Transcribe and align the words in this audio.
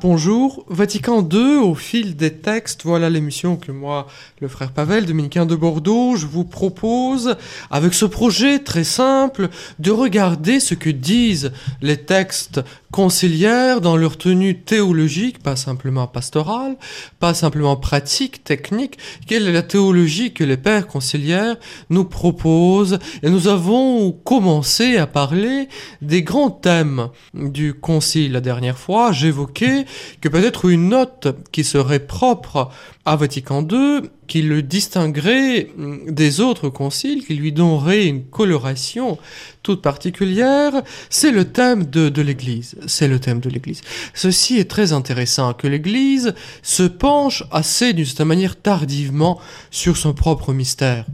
Bonjour, 0.00 0.64
Vatican 0.68 1.26
II 1.32 1.58
au 1.58 1.76
fil 1.76 2.16
des 2.16 2.32
textes, 2.32 2.82
voilà 2.82 3.08
l'émission 3.08 3.56
que 3.56 3.70
moi, 3.70 4.08
le 4.40 4.48
frère 4.48 4.72
Pavel, 4.72 5.06
dominicain 5.06 5.46
de 5.46 5.54
Bordeaux, 5.54 6.16
je 6.16 6.26
vous 6.26 6.42
propose, 6.42 7.36
avec 7.70 7.94
ce 7.94 8.04
projet 8.04 8.58
très 8.58 8.82
simple, 8.82 9.50
de 9.78 9.92
regarder 9.92 10.58
ce 10.58 10.74
que 10.74 10.90
disent 10.90 11.52
les 11.80 11.96
textes 11.96 12.60
conciliaires 12.94 13.80
dans 13.80 13.96
leur 13.96 14.16
tenue 14.16 14.60
théologique, 14.60 15.42
pas 15.42 15.56
simplement 15.56 16.06
pastorale, 16.06 16.76
pas 17.18 17.34
simplement 17.34 17.74
pratique, 17.74 18.44
technique, 18.44 18.98
quelle 19.26 19.48
est 19.48 19.52
la 19.52 19.64
théologie 19.64 20.32
que 20.32 20.44
les 20.44 20.56
pères 20.56 20.86
conciliaires 20.86 21.56
nous 21.90 22.04
proposent? 22.04 23.00
Et 23.24 23.30
nous 23.30 23.48
avons 23.48 24.12
commencé 24.12 24.96
à 24.96 25.08
parler 25.08 25.68
des 26.02 26.22
grands 26.22 26.52
thèmes 26.52 27.08
du 27.34 27.74
concile 27.74 28.30
la 28.30 28.40
dernière 28.40 28.78
fois. 28.78 29.10
J'évoquais 29.10 29.86
que 30.20 30.28
peut-être 30.28 30.66
une 30.66 30.90
note 30.90 31.26
qui 31.50 31.64
serait 31.64 32.06
propre 32.06 32.70
à 33.06 33.16
Vatican 33.16 33.66
II, 33.70 34.08
qui 34.26 34.40
le 34.40 34.62
distinguerait 34.62 35.70
des 36.08 36.40
autres 36.40 36.70
conciles, 36.70 37.24
qui 37.24 37.34
lui 37.34 37.52
donnerait 37.52 38.06
une 38.06 38.24
coloration 38.24 39.18
toute 39.62 39.82
particulière, 39.82 40.72
c'est 41.10 41.30
le 41.30 41.44
thème 41.44 41.84
de, 41.84 42.08
de 42.08 42.22
l'Église. 42.22 42.76
C'est 42.86 43.08
le 43.08 43.18
thème 43.18 43.40
de 43.40 43.50
l'Église. 43.50 43.82
Ceci 44.14 44.58
est 44.58 44.70
très 44.70 44.92
intéressant, 44.92 45.52
que 45.52 45.66
l'Église 45.66 46.34
se 46.62 46.84
penche 46.84 47.44
assez 47.50 47.92
d'une 47.92 48.06
certaine 48.06 48.28
manière 48.28 48.56
tardivement 48.56 49.38
sur 49.70 49.96
son 49.96 50.14
propre 50.14 50.54
mystère. 50.54 51.04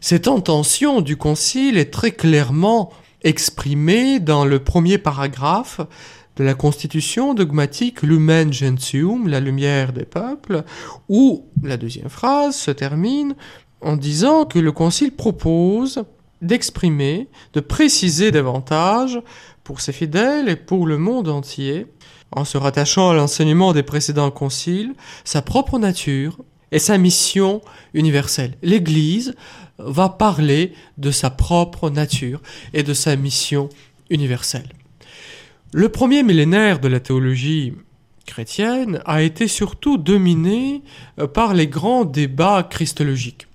Cette 0.00 0.28
intention 0.28 1.00
du 1.00 1.16
concile 1.16 1.78
est 1.78 1.90
très 1.90 2.12
clairement 2.12 2.92
exprimée 3.24 4.20
dans 4.20 4.44
le 4.44 4.60
premier 4.60 4.98
paragraphe 4.98 5.80
de 6.38 6.44
la 6.44 6.54
constitution 6.54 7.34
dogmatique 7.34 8.02
Lumen 8.02 8.52
Gentium, 8.52 9.26
la 9.26 9.40
lumière 9.40 9.92
des 9.92 10.04
peuples, 10.04 10.62
où 11.08 11.46
la 11.62 11.76
deuxième 11.76 12.08
phrase 12.08 12.56
se 12.56 12.70
termine 12.70 13.34
en 13.80 13.96
disant 13.96 14.44
que 14.44 14.60
le 14.60 14.72
Concile 14.72 15.12
propose 15.12 16.04
d'exprimer, 16.40 17.28
de 17.54 17.60
préciser 17.60 18.30
davantage 18.30 19.20
pour 19.64 19.80
ses 19.80 19.92
fidèles 19.92 20.48
et 20.48 20.56
pour 20.56 20.86
le 20.86 20.96
monde 20.96 21.28
entier, 21.28 21.86
en 22.30 22.44
se 22.44 22.56
rattachant 22.56 23.10
à 23.10 23.14
l'enseignement 23.14 23.72
des 23.72 23.82
précédents 23.82 24.30
conciles, 24.30 24.94
sa 25.24 25.42
propre 25.42 25.78
nature 25.78 26.38
et 26.70 26.78
sa 26.78 26.98
mission 26.98 27.62
universelle. 27.94 28.56
L'Église 28.62 29.34
va 29.78 30.08
parler 30.08 30.72
de 30.98 31.10
sa 31.10 31.30
propre 31.30 31.90
nature 31.90 32.40
et 32.74 32.84
de 32.84 32.94
sa 32.94 33.16
mission 33.16 33.68
universelle. 34.10 34.68
Le 35.72 35.90
premier 35.90 36.22
millénaire 36.22 36.80
de 36.80 36.88
la 36.88 36.98
théologie 36.98 37.74
chrétienne 38.24 39.02
a 39.04 39.20
été 39.20 39.46
surtout 39.48 39.98
dominé 39.98 40.82
euh, 41.18 41.26
par 41.26 41.52
les 41.52 41.66
grands 41.66 42.06
débats 42.06 42.62
christologiques. 42.62 43.48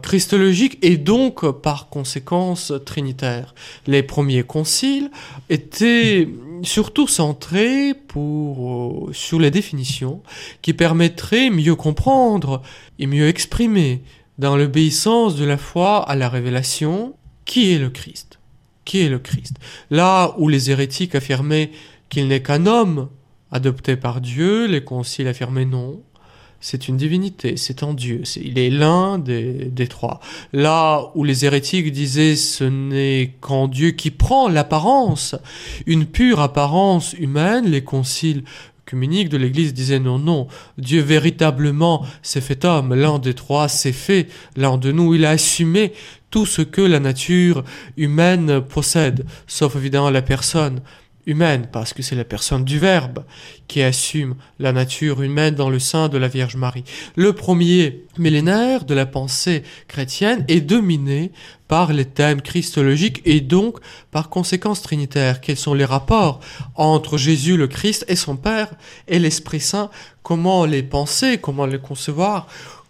Christologiques 0.00 0.78
et 0.82 0.96
donc 0.96 1.50
par 1.60 1.88
conséquence 1.88 2.72
trinitaires. 2.86 3.56
Les 3.88 4.04
premiers 4.04 4.44
conciles 4.44 5.10
étaient 5.50 6.28
surtout 6.62 7.08
centrés 7.08 7.90
euh, 8.16 9.12
sur 9.12 9.40
les 9.40 9.50
définitions 9.50 10.22
qui 10.62 10.74
permettraient 10.74 11.50
mieux 11.50 11.74
comprendre 11.74 12.62
et 13.00 13.08
mieux 13.08 13.26
exprimer 13.26 14.02
dans 14.38 14.56
l'obéissance 14.56 15.34
de 15.34 15.44
la 15.44 15.56
foi 15.56 16.08
à 16.08 16.14
la 16.14 16.28
révélation 16.28 17.16
qui 17.44 17.72
est 17.72 17.78
le 17.78 17.90
Christ 17.90 18.27
qui 18.88 19.02
est 19.02 19.10
le 19.10 19.18
Christ. 19.18 19.56
Là 19.90 20.34
où 20.38 20.48
les 20.48 20.70
hérétiques 20.70 21.14
affirmaient 21.14 21.70
qu'il 22.08 22.26
n'est 22.26 22.42
qu'un 22.42 22.64
homme 22.64 23.08
adopté 23.52 23.96
par 23.96 24.22
Dieu, 24.22 24.66
les 24.66 24.82
conciles 24.82 25.28
affirmaient 25.28 25.66
non. 25.66 26.00
C'est 26.60 26.88
une 26.88 26.96
divinité, 26.96 27.56
c'est 27.56 27.84
en 27.84 27.94
Dieu, 27.94 28.22
il 28.34 28.58
est 28.58 28.70
l'un 28.70 29.18
des, 29.18 29.66
des, 29.66 29.86
trois. 29.86 30.18
Là 30.52 31.12
où 31.14 31.22
les 31.22 31.44
hérétiques 31.44 31.92
disaient 31.92 32.34
ce 32.34 32.64
n'est 32.64 33.34
qu'en 33.40 33.68
Dieu 33.68 33.92
qui 33.92 34.10
prend 34.10 34.48
l'apparence, 34.48 35.36
une 35.86 36.04
pure 36.06 36.40
apparence 36.40 37.12
humaine, 37.12 37.66
les 37.66 37.84
conciles 37.84 38.42
œcuméniques 38.88 39.28
de 39.28 39.36
l'Église 39.36 39.74
disaient 39.74 40.00
non, 40.00 40.18
non, 40.18 40.48
Dieu 40.78 41.02
véritablement 41.02 42.04
s'est 42.22 42.40
fait 42.40 42.64
homme, 42.64 42.94
l'un 42.94 43.18
des 43.18 43.34
trois 43.34 43.68
s'est 43.68 43.92
fait, 43.92 44.28
l'un 44.56 44.78
de 44.78 44.90
nous, 44.90 45.14
il 45.14 45.26
a 45.26 45.30
assumé 45.30 45.92
tout 46.30 46.46
ce 46.46 46.62
que 46.62 46.80
la 46.80 47.00
nature 47.00 47.64
humaine 47.96 48.60
possède, 48.60 49.24
sauf 49.46 49.76
évidemment 49.76 50.10
la 50.10 50.22
personne 50.22 50.80
humaine, 51.28 51.68
parce 51.70 51.92
que 51.92 52.02
c'est 52.02 52.16
la 52.16 52.24
personne 52.24 52.64
du 52.64 52.78
Verbe 52.78 53.24
qui 53.68 53.82
assume 53.82 54.34
la 54.58 54.72
nature 54.72 55.22
humaine 55.22 55.54
dans 55.54 55.68
le 55.68 55.78
sein 55.78 56.08
de 56.08 56.16
la 56.16 56.26
Vierge 56.26 56.56
Marie. 56.56 56.84
Le 57.16 57.34
premier 57.34 58.06
millénaire 58.16 58.86
de 58.86 58.94
la 58.94 59.04
pensée 59.04 59.62
chrétienne 59.88 60.44
est 60.48 60.62
dominé 60.62 61.30
par 61.68 61.92
les 61.92 62.06
thèmes 62.06 62.40
christologiques 62.40 63.20
et 63.26 63.42
donc 63.42 63.78
par 64.10 64.30
conséquence 64.30 64.80
trinitaire. 64.80 65.42
Quels 65.42 65.58
sont 65.58 65.74
les 65.74 65.84
rapports 65.84 66.40
entre 66.74 67.18
Jésus 67.18 67.58
le 67.58 67.68
Christ 67.68 68.06
et 68.08 68.16
son 68.16 68.36
Père 68.36 68.70
et 69.06 69.18
l'Esprit 69.18 69.60
Saint 69.60 69.90
Comment 70.22 70.64
les 70.64 70.82
penser 70.82 71.36
Comment 71.36 71.66
les 71.66 71.78
concevoir 71.78 72.46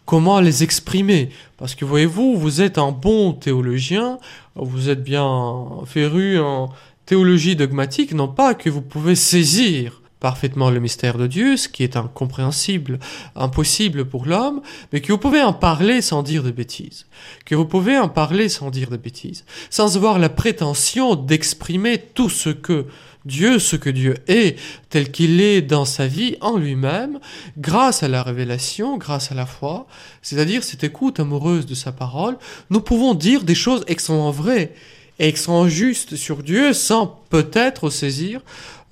comment 0.09 0.41
les 0.41 0.63
exprimer. 0.63 1.29
Parce 1.59 1.75
que 1.75 1.85
voyez-vous, 1.85 2.35
vous 2.35 2.63
êtes 2.63 2.79
un 2.79 2.93
bon 2.93 3.35
théologien, 3.35 4.19
vous 4.57 4.89
êtes 4.89 5.05
bien 5.05 5.67
féru 5.85 6.41
en 6.41 6.71
théologie 7.05 7.57
dogmatique, 7.57 8.15
non 8.15 8.27
pas 8.27 8.55
que 8.55 8.71
vous 8.71 8.81
pouvez 8.81 9.15
saisir 9.15 10.01
parfaitement 10.19 10.71
le 10.71 10.81
mystère 10.81 11.19
de 11.19 11.27
Dieu, 11.27 11.59
ce 11.59 11.69
qui 11.69 11.85
est 11.85 11.95
incompréhensible, 11.95 12.99
impossible 13.37 14.07
pour 14.07 14.25
l'homme, 14.25 14.63
mais 14.95 15.03
que 15.03 15.13
vous 15.13 15.19
pouvez 15.19 15.43
en 15.43 15.53
parler 15.53 16.01
sans 16.01 16.23
dire 16.23 16.43
de 16.43 16.53
bêtises, 16.53 17.05
que 17.45 17.55
vous 17.55 17.67
pouvez 17.67 17.99
en 17.99 18.09
parler 18.09 18.49
sans 18.49 18.71
dire 18.71 18.89
de 18.89 18.97
bêtises, 18.97 19.45
sans 19.69 19.95
avoir 19.97 20.19
la 20.19 20.31
prétention 20.31 21.17
d'exprimer 21.17 21.99
tout 21.99 22.31
ce 22.31 22.49
que 22.49 22.87
Dieu 23.29 23.59
ce 23.59 23.77
que 23.77 23.91
Dieu 23.91 24.17
est, 24.27 24.59
tel 24.89 25.13
qu'il 25.13 25.41
est 25.41 25.63
dans 25.63 25.85
sa 25.85 26.07
vie 26.09 26.37
en 26.41 26.57
lui-même, 26.57 27.21
grâce 27.59 28.03
à 28.03 28.09
la 28.09 28.23
révélation, 28.23 28.97
grâce 28.97 29.31
à 29.31 29.35
la 29.35 29.47
foi, 29.47 29.87
c'est-à-dire 30.23 30.65
cette 30.65 30.83
écoute 30.83 31.21
amoureuse 31.21 31.67
de 31.67 31.75
sa 31.75 31.93
parole, 31.93 32.39
nous 32.71 32.81
pouvons 32.81 33.15
dire 33.15 33.45
des 33.45 33.55
choses 33.55 33.85
extrêmement 33.87 34.31
vraies 34.31 34.73
et 35.19 35.29
extrêmement 35.29 35.69
justes 35.69 36.17
sur 36.17 36.43
Dieu 36.43 36.73
sans 36.73 37.23
peut-être 37.31 37.91
saisir 37.91 38.41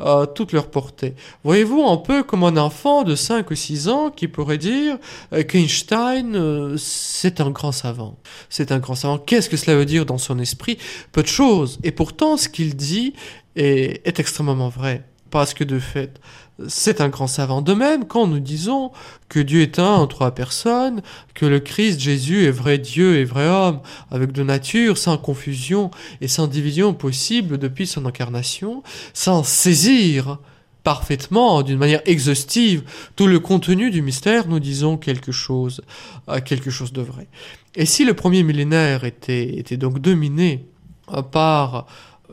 euh, 0.03 0.27
toute 0.27 0.53
leur 0.53 0.71
portée. 0.71 1.15
Voyez-vous 1.43 1.83
un 1.83 1.97
peu 1.97 2.23
comme 2.23 2.45
un 2.45 2.59
enfant 2.59 3.03
de 3.03 3.15
5 3.15 3.51
ou 3.51 3.55
6 3.55 3.89
ans 3.89 4.11
qui 4.11 4.29
pourrait 4.29 4.59
dire 4.59 4.99
euh, 5.33 5.43
qu'Einstein, 5.43 6.37
euh, 6.37 6.77
c'est 6.77 7.41
un 7.41 7.51
grand 7.51 7.73
savant. 7.73 8.19
C'est 8.51 8.73
un 8.73 8.79
grand 8.79 8.95
savant. 8.95 9.17
Qu'est-ce 9.17 9.49
que 9.49 9.57
cela 9.57 9.75
veut 9.75 9.87
dire 9.87 10.05
dans 10.05 10.19
son 10.19 10.39
esprit? 10.39 10.77
Peu 11.13 11.23
de 11.23 11.29
choses. 11.29 11.79
Et 11.83 11.93
pourtant, 11.93 12.37
ce 12.37 12.51
qu'il 12.51 12.77
dit 12.77 13.15
est 13.55 14.21
extrêmement 14.21 14.69
vrai. 14.69 15.03
Parce 15.31 15.55
que 15.55 15.65
de 15.65 15.79
fait, 15.79 16.21
c'est 16.69 17.01
un 17.01 17.09
grand 17.09 17.27
savant. 17.27 17.61
De 17.61 17.75
même, 17.75 18.07
quand 18.07 18.27
nous 18.27 18.41
disons 18.41 18.93
que 19.29 19.41
Dieu 19.41 19.61
est 19.61 19.79
un 19.79 19.95
en 19.95 20.07
trois 20.07 20.35
personnes, 20.35 21.03
que 21.35 21.47
le 21.47 21.61
Christ 21.61 22.01
Jésus 22.01 22.45
est 22.45 22.51
vrai 22.51 22.79
Dieu 22.79 23.17
et 23.17 23.25
vrai 23.25 23.49
homme, 23.49 23.81
avec 24.11 24.33
de 24.33 24.43
nature, 24.43 24.97
sans 24.97 25.19
confusion 25.19 25.91
et 26.21 26.29
sans 26.29 26.47
division 26.47 26.95
possible 26.95 27.59
depuis 27.59 27.87
son 27.87 28.07
incarnation, 28.07 28.83
sans 29.13 29.43
saisir 29.43 30.39
parfaitement, 30.87 31.63
d'une 31.63 31.79
manière 31.79 32.01
exhaustive, 32.07 32.85
tout 33.17 33.27
le 33.27 33.41
contenu 33.41 33.91
du 33.91 34.03
mystère, 34.03 34.47
nous 34.47 34.61
disons 34.61 34.97
quelque 34.97 35.33
chose, 35.33 35.81
euh, 36.29 36.41
quelque 36.41 36.71
chose 36.71 36.93
de 36.93 37.03
vrai. 37.03 37.27
Et 37.75 37.87
si 37.87 38.05
le 38.05 38.15
premier 38.15 38.45
millénaire 38.45 39.03
était, 39.03 39.59
était 39.59 39.77
donc 39.77 39.99
dominé 39.99 40.65
euh, 41.13 41.23
par 41.23 41.87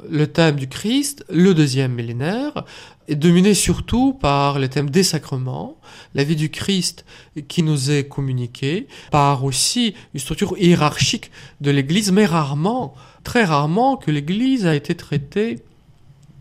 le 0.09 0.27
thème 0.27 0.55
du 0.55 0.67
Christ, 0.67 1.25
le 1.29 1.53
deuxième 1.53 1.93
millénaire, 1.93 2.65
est 3.07 3.15
dominé 3.15 3.53
surtout 3.53 4.13
par 4.13 4.59
le 4.59 4.69
thème 4.69 4.89
des 4.89 5.03
sacrements, 5.03 5.77
la 6.15 6.23
vie 6.23 6.35
du 6.35 6.49
Christ 6.49 7.05
qui 7.47 7.63
nous 7.63 7.91
est 7.91 8.07
communiquée, 8.07 8.87
par 9.11 9.43
aussi 9.43 9.93
une 10.13 10.19
structure 10.19 10.57
hiérarchique 10.57 11.31
de 11.61 11.71
l'Église, 11.71 12.11
mais 12.11 12.25
rarement, 12.25 12.93
très 13.23 13.43
rarement, 13.43 13.97
que 13.97 14.11
l'Église 14.11 14.65
a 14.65 14.75
été 14.75 14.95
traitée 14.95 15.59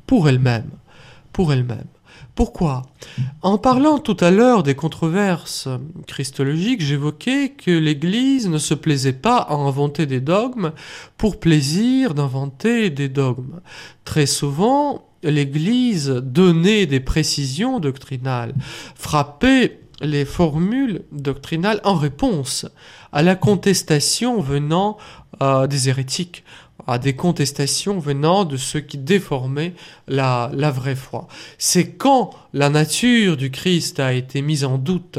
pour 0.07 0.29
elle-même, 0.29 0.71
pour 1.33 1.53
elle-même. 1.53 1.87
Pourquoi? 2.35 2.83
En 3.43 3.59
parlant 3.59 3.99
tout 3.99 4.17
à 4.21 4.31
l'heure 4.31 4.63
des 4.63 4.75
controverses 4.75 5.69
christologiques, 6.07 6.81
j'évoquais 6.81 7.51
que 7.51 7.71
l'Église 7.71 8.49
ne 8.49 8.59
se 8.59 8.75
plaisait 8.75 9.13
pas 9.13 9.37
à 9.37 9.55
inventer 9.55 10.07
des 10.07 10.21
dogmes 10.21 10.73
pour 11.19 11.41
plaisir 11.41 12.15
d'inventer 12.15 12.91
des 12.91 13.09
dogmes. 13.09 13.61
Très 14.05 14.27
souvent, 14.27 15.05
l'Église 15.23 16.09
donnait 16.09 16.87
des 16.87 17.01
précisions 17.01 17.81
doctrinales, 17.81 18.55
frappait 18.95 19.81
les 20.01 20.25
formules 20.25 21.03
doctrinales 21.13 21.81
en 21.85 21.95
réponse 21.95 22.67
à 23.13 23.23
la 23.23 23.37
contestation 23.37 24.41
venant 24.41 24.99
euh, 25.43 25.67
des 25.67 25.89
hérétiques, 25.89 26.45
à 26.87 26.99
des 26.99 27.15
contestations 27.15 27.99
venant 27.99 28.45
de 28.45 28.57
ceux 28.57 28.81
qui 28.81 28.99
déformaient 28.99 29.75
la, 30.09 30.51
vraie 30.75 30.97
foi. 30.97 31.29
C'est 31.59 31.93
quand 31.93 32.31
la 32.53 32.69
nature 32.69 33.37
du 33.37 33.51
Christ 33.51 34.01
a 34.01 34.13
été 34.13 34.43
mise 34.43 34.65
en 34.65 34.79
doute 34.79 35.19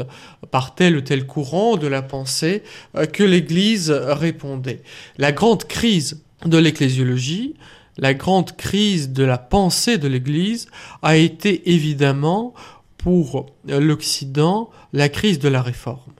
par 0.50 0.74
tel 0.74 0.96
ou 0.96 1.00
tel 1.00 1.26
courant 1.26 1.76
de 1.76 1.86
la 1.86 2.02
pensée 2.02 2.62
euh, 2.96 3.06
que 3.06 3.24
l'Église 3.24 3.90
répondait. 3.90 4.82
La 5.18 5.32
grande 5.32 5.64
crise 5.64 6.22
de 6.44 6.58
l'ecclésiologie, 6.58 7.54
la 7.98 8.14
grande 8.14 8.56
crise 8.56 9.10
de 9.10 9.24
la 9.24 9.38
pensée 9.38 9.98
de 9.98 10.08
l'Église 10.08 10.66
a 11.02 11.16
été 11.16 11.70
évidemment 11.72 12.54
pour 12.98 13.46
l'Occident 13.66 14.70
la 14.92 15.08
crise 15.08 15.38
de 15.38 15.48
la 15.48 15.62
réforme. 15.62 16.12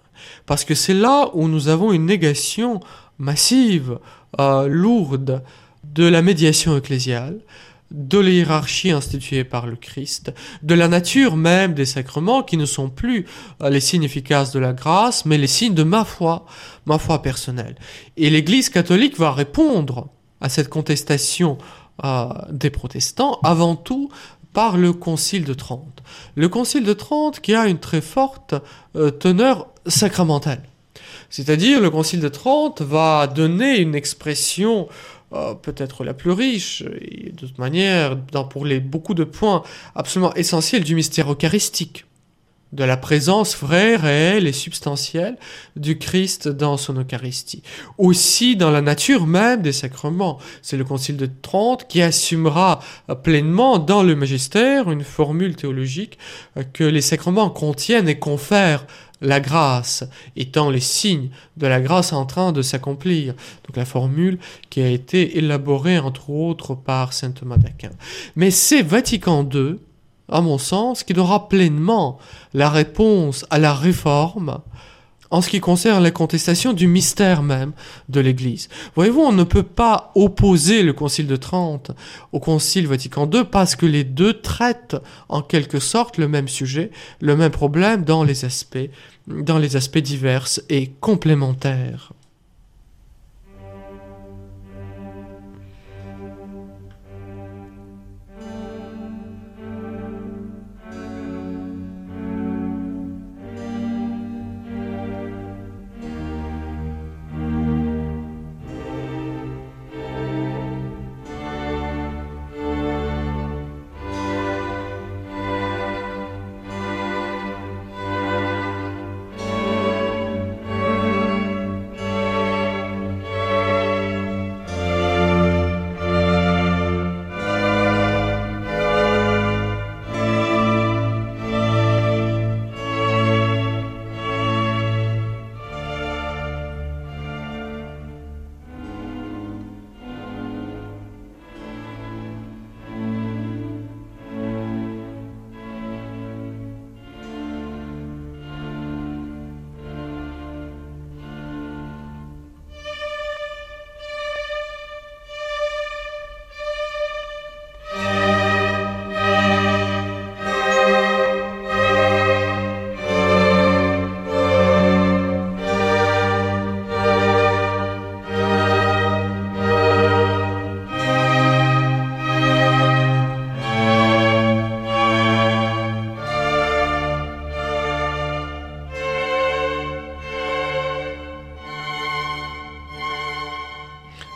Parce 0.47 0.65
que 0.65 0.75
c'est 0.75 0.95
là 0.95 1.31
où 1.35 1.49
nous 1.49 1.69
avons 1.69 1.93
une 1.93 2.07
négation 2.07 2.81
massive, 3.19 3.99
euh, 4.41 4.67
lourde, 4.69 5.43
de 5.85 6.05
la 6.05 6.23
médiation 6.23 6.77
ecclésiale, 6.77 7.41
de 7.91 8.19
la 8.19 8.63
instituée 8.97 9.45
par 9.45 9.67
le 9.67 9.77
Christ, 9.77 10.33
de 10.63 10.75
la 10.75 10.89
nature 10.89 11.37
même 11.37 11.75
des 11.75 11.85
sacrements 11.85 12.43
qui 12.43 12.57
ne 12.57 12.67
sont 12.67 12.91
plus 12.91 13.27
euh, 13.63 13.71
les 13.71 13.81
signes 13.81 14.03
efficaces 14.03 14.51
de 14.51 14.59
la 14.59 14.73
grâce, 14.73 15.25
mais 15.25 15.39
les 15.39 15.47
signes 15.47 15.75
de 15.75 15.85
ma 15.85 16.05
foi, 16.05 16.45
ma 16.87 16.99
foi 16.99 17.23
personnelle. 17.23 17.77
Et 18.17 18.31
l'Église 18.31 18.69
catholique 18.69 19.19
va 19.19 19.33
répondre 19.33 20.09
à 20.41 20.49
cette 20.49 20.69
contestation 20.69 21.57
euh, 22.05 22.29
des 22.51 22.71
protestants 22.71 23.39
avant 23.45 23.77
tout 23.77 24.11
par 24.53 24.77
le 24.77 24.93
Concile 24.93 25.45
de 25.45 25.55
Trente. 25.55 26.03
Le 26.35 26.49
Concile 26.49 26.85
de 26.85 26.93
Trente 26.93 27.41
qui 27.41 27.55
a 27.55 27.67
une 27.67 27.79
très 27.79 28.01
forte 28.01 28.55
euh, 28.97 29.11
teneur 29.11 29.69
sacramentale. 29.87 30.63
C'est-à-dire 31.35 31.81
le 31.81 31.91
Concile 31.91 32.21
de 32.21 32.29
Trente 32.29 32.81
va 32.81 33.27
donner 33.27 33.79
une 33.79 33.97
expression 33.97 34.87
euh, 35.33 35.55
peut-être 35.55 36.05
la 36.05 36.15
plus 36.15 36.31
riche, 36.31 36.85
et 37.01 37.33
de 37.33 37.47
toute 37.49 37.59
manière, 37.59 38.17
pour 38.49 38.65
les, 38.65 38.79
beaucoup 38.79 39.15
de 39.15 39.25
points 39.25 39.65
absolument 39.97 40.33
essentiels 40.35 40.85
du 40.85 40.95
mystère 40.95 41.33
eucharistique 41.33 42.05
de 42.75 42.85
la 42.85 42.97
présence 42.97 43.57
vraie, 43.57 43.97
réelle 43.97 44.47
et 44.47 44.53
substantielle 44.53 45.37
du 45.77 45.97
Christ 45.99 46.49
dans 46.49 46.77
son 46.77 46.95
Eucharistie. 46.95 47.63
Aussi 47.99 48.57
dans 48.57 48.71
la 48.71 48.81
nature 48.81 49.27
même 49.27 49.63
des 49.63 49.73
sacrements. 49.73 50.39
C'est 50.61 50.77
le 50.77 50.85
Concile 50.85 51.17
de 51.17 51.29
Trente 51.43 51.87
qui 51.89 52.03
assumera 52.03 52.81
pleinement 53.23 53.79
dans 53.79 54.03
le 54.03 54.17
magistère 54.17 54.91
une 54.91 55.05
formule 55.05 55.55
théologique 55.55 56.19
que 56.73 56.85
les 56.85 57.01
sacrements 57.01 57.51
contiennent 57.51 58.09
et 58.09 58.19
confèrent 58.19 58.87
la 59.21 59.41
grâce 59.41 60.05
étant 60.37 60.71
les 60.71 60.81
signes 60.81 61.31
de 61.57 61.67
la 61.67 61.81
grâce 61.81 62.13
en 62.13 62.27
train 62.27 62.53
de 62.53 62.63
s'accomplir. 62.63 63.35
Donc 63.67 63.77
la 63.77 63.85
formule 63.85 64.39
qui 64.71 64.81
a 64.81 64.89
été 64.89 65.39
élaborée 65.39 65.99
entre 65.99 66.31
autres 66.31 66.75
par 66.75 67.13
saint 67.13 67.31
Thomas 67.31 67.57
d'Aquin. 67.57 67.91
Mais 68.37 68.51
c'est 68.51 68.83
Vatican 68.83 69.49
II 69.53 69.77
à 70.29 70.41
mon 70.41 70.59
sens, 70.59 71.05
qui 71.05 71.13
donnera 71.13 71.49
pleinement 71.49 72.19
la 72.53 72.71
réponse 72.71 73.45
à 73.51 73.59
la 73.59 73.75
réforme 73.75 74.61
en 75.31 75.41
ce 75.41 75.49
qui 75.49 75.61
concerne 75.61 76.03
la 76.03 76.11
contestation 76.11 76.73
du 76.73 76.87
mystère 76.87 77.43
même 77.43 77.73
de 78.09 78.21
l'Église. 78.21 78.69
Voyez-vous, 78.95 79.21
on 79.21 79.33
ne 79.33 79.45
peut 79.45 79.63
pas 79.63 80.13
opposer 80.15 80.83
le 80.83 80.93
Concile 80.93 81.27
de 81.27 81.37
Trente 81.37 81.91
au 82.33 82.41
Concile 82.41 82.87
Vatican 82.87 83.29
II 83.31 83.45
parce 83.45 83.77
que 83.77 83.87
les 83.87 84.05
deux 84.05 84.41
traitent 84.41 84.97
en 85.29 85.43
quelque 85.43 85.81
sorte 85.81 86.19
le 86.19 86.29
même 86.29 86.49
sujet, 86.49 86.91
le 87.21 87.37
même 87.37 87.53
problème 87.53 88.05
dans 88.05 88.25
les 88.25 88.45
aspects, 88.45 88.91
dans 89.27 89.59
les 89.59 89.77
aspects 89.77 89.99
divers 89.99 90.49
et 90.69 90.93
complémentaires. 91.01 92.13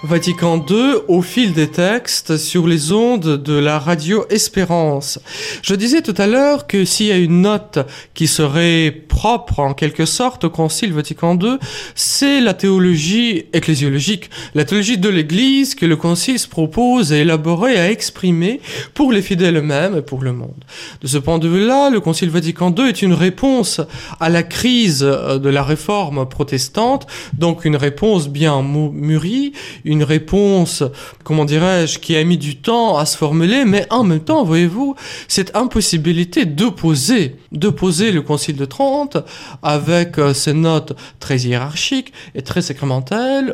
Vatican 0.09 0.65
II 0.67 0.95
au 1.09 1.21
fil 1.21 1.53
des 1.53 1.67
textes 1.67 2.39
sur 2.39 2.67
les 2.67 2.93
ondes 2.93 3.43
de 3.43 3.53
la 3.53 3.79
radio 3.79 4.25
Espérance. 4.31 5.19
Je 5.63 5.75
disais 5.75 6.01
tout 6.01 6.15
à 6.17 6.27
l'heure 6.27 6.67
que 6.67 6.87
s'il 6.87 7.09
y 7.09 7.13
a 7.13 7.19
une 7.19 7.43
note 7.43 7.81
qui 8.15 8.27
serait 8.27 8.91
propre 8.91 9.61
en 9.61 9.75
quelque 9.75 10.07
sorte 10.07 10.45
au 10.45 10.51
Concile 10.51 10.95
Vatican 10.95 11.39
II, 11.39 11.59
c'est 11.95 12.41
la 12.41 12.55
théologie 12.55 13.45
ecclésiologique, 13.53 14.31
la 14.55 14.65
théologie 14.65 14.97
de 14.97 15.11
l'Église 15.11 15.75
que 15.75 15.85
le 15.85 15.97
Concile 15.97 16.39
se 16.39 16.49
propose 16.49 17.13
à 17.13 17.19
élaborer, 17.19 17.79
à 17.79 17.91
exprimer 17.91 18.63
pour 18.95 19.13
les 19.13 19.21
fidèles 19.21 19.59
eux-mêmes 19.59 19.99
et 19.99 20.03
pour 20.03 20.23
le 20.23 20.33
monde. 20.33 20.65
De 21.03 21.07
ce 21.07 21.19
point 21.19 21.39
de 21.39 21.49
vue-là, 21.49 21.91
le 21.91 22.01
Concile 22.01 22.31
Vatican 22.31 22.75
II 22.75 22.89
est 22.89 23.03
une 23.03 23.13
réponse 23.13 23.83
à 24.21 24.31
la 24.31 24.43
crise 24.43 25.01
de 25.01 25.49
la 25.51 25.63
réforme 25.63 26.27
protestante, 26.27 27.07
donc 27.35 27.67
une 27.67 27.77
réponse 27.77 28.31
bien 28.31 28.63
mûrie, 28.63 29.53
une 29.99 30.05
réponse, 30.05 30.85
comment 31.25 31.45
dirais-je, 31.45 31.99
qui 31.99 32.15
a 32.15 32.23
mis 32.23 32.39
du 32.39 32.57
temps 32.57 32.97
à 32.99 33.05
se 33.05 33.17
formuler, 33.17 33.65
mais 33.65 33.85
en 33.91 34.05
même 34.05 34.21
temps, 34.21 34.45
voyez-vous, 34.45 34.95
cette 35.27 35.57
impossibilité 35.57 36.45
d'opposer, 36.45 37.35
le 37.51 38.21
Concile 38.21 38.57
de 38.57 38.65
Trente 38.65 39.17
avec 39.61 40.19
euh, 40.19 40.33
ses 40.35 40.53
notes 40.53 40.95
très 41.19 41.39
hiérarchiques 41.39 42.13
et 42.37 42.43
très 42.43 42.63
sacramentelles 42.63 43.53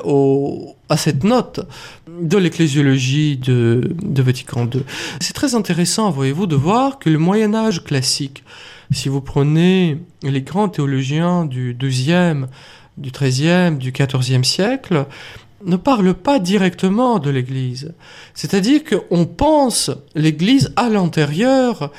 à 0.91 0.97
cette 0.99 1.25
note 1.25 1.61
de 2.07 2.37
l'ecclésiologie 2.37 3.39
de, 3.39 3.95
Vatican 4.23 4.69
II. 4.73 4.83
C'est 5.21 5.33
très 5.33 5.55
intéressant, 5.55 6.11
voyez-vous, 6.11 6.47
de 6.47 6.57
voir 6.57 6.99
que 6.99 7.09
le 7.09 7.19
Moyen 7.19 7.55
Âge 7.55 7.83
classique, 7.83 8.45
si 8.91 9.09
vous 9.09 9.23
prenez 9.23 9.99
les 10.23 10.43
grands 10.43 10.69
théologiens 10.69 11.47
du 11.47 11.75
XIIe, 11.79 12.45
du 12.97 13.11
XIIIe, 13.11 13.77
du 13.77 13.93
XIVe 13.93 14.45
siècle, 14.45 15.07
ne 15.65 15.77
parle 15.77 16.15
pas 16.15 16.39
directement 16.39 17.19
de 17.19 17.31
l'Église. 17.31 17.93
C'est-à-dire 18.35 18.83
qu'on 18.85 19.27
pense 19.27 19.91
l'Église 20.15 20.73
à 20.77 20.89
l'intérieur 20.89 21.91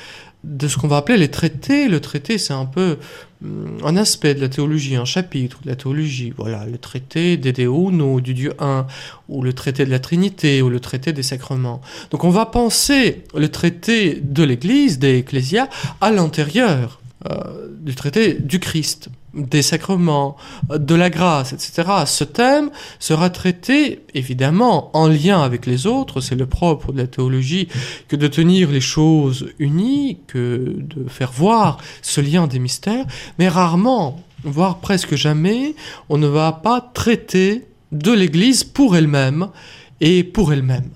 de 0.44 0.68
ce 0.68 0.76
qu'on 0.76 0.88
va 0.88 0.98
appeler 0.98 1.18
les 1.18 1.30
traités. 1.30 1.88
Le 1.88 2.00
traité, 2.00 2.38
c'est 2.38 2.52
un 2.52 2.66
peu 2.66 2.98
hum, 3.42 3.78
un 3.84 3.96
aspect 3.96 4.34
de 4.34 4.40
la 4.40 4.48
théologie, 4.48 4.96
un 4.96 5.04
chapitre 5.04 5.58
de 5.64 5.68
la 5.68 5.76
théologie. 5.76 6.32
Voilà, 6.36 6.64
le 6.66 6.78
traité 6.78 7.36
des 7.36 7.64
Uno, 7.64 8.20
du 8.20 8.34
Dieu 8.34 8.52
un, 8.60 8.86
ou 9.28 9.42
le 9.42 9.52
traité 9.52 9.84
de 9.84 9.90
la 9.90 9.98
Trinité, 9.98 10.62
ou 10.62 10.70
le 10.70 10.80
traité 10.80 11.12
des 11.12 11.24
sacrements. 11.24 11.80
Donc 12.10 12.24
on 12.24 12.30
va 12.30 12.46
penser 12.46 13.24
le 13.34 13.48
traité 13.48 14.20
de 14.22 14.44
l'Église, 14.44 14.98
des 14.98 15.18
Ecclésias, 15.18 15.68
à 16.00 16.10
l'intérieur 16.10 17.00
euh, 17.30 17.68
du 17.80 17.94
traité 17.94 18.34
du 18.34 18.60
Christ 18.60 19.08
des 19.36 19.62
sacrements, 19.62 20.36
de 20.70 20.94
la 20.94 21.10
grâce, 21.10 21.52
etc. 21.52 21.88
Ce 22.06 22.24
thème 22.24 22.70
sera 22.98 23.30
traité 23.30 24.00
évidemment 24.14 24.90
en 24.96 25.08
lien 25.08 25.42
avec 25.42 25.66
les 25.66 25.86
autres, 25.86 26.20
c'est 26.20 26.34
le 26.34 26.46
propre 26.46 26.92
de 26.92 26.98
la 26.98 27.06
théologie 27.06 27.68
que 28.08 28.16
de 28.16 28.26
tenir 28.26 28.70
les 28.70 28.80
choses 28.80 29.52
unies, 29.58 30.18
que 30.26 30.76
de 30.78 31.08
faire 31.08 31.32
voir 31.32 31.78
ce 32.02 32.20
lien 32.20 32.46
des 32.46 32.58
mystères, 32.58 33.06
mais 33.38 33.48
rarement, 33.48 34.20
voire 34.42 34.78
presque 34.78 35.14
jamais, 35.14 35.74
on 36.08 36.18
ne 36.18 36.26
va 36.26 36.52
pas 36.52 36.80
traiter 36.80 37.66
de 37.92 38.12
l'Église 38.12 38.64
pour 38.64 38.96
elle-même 38.96 39.48
et 40.00 40.24
pour 40.24 40.52
elle-même. 40.52 40.90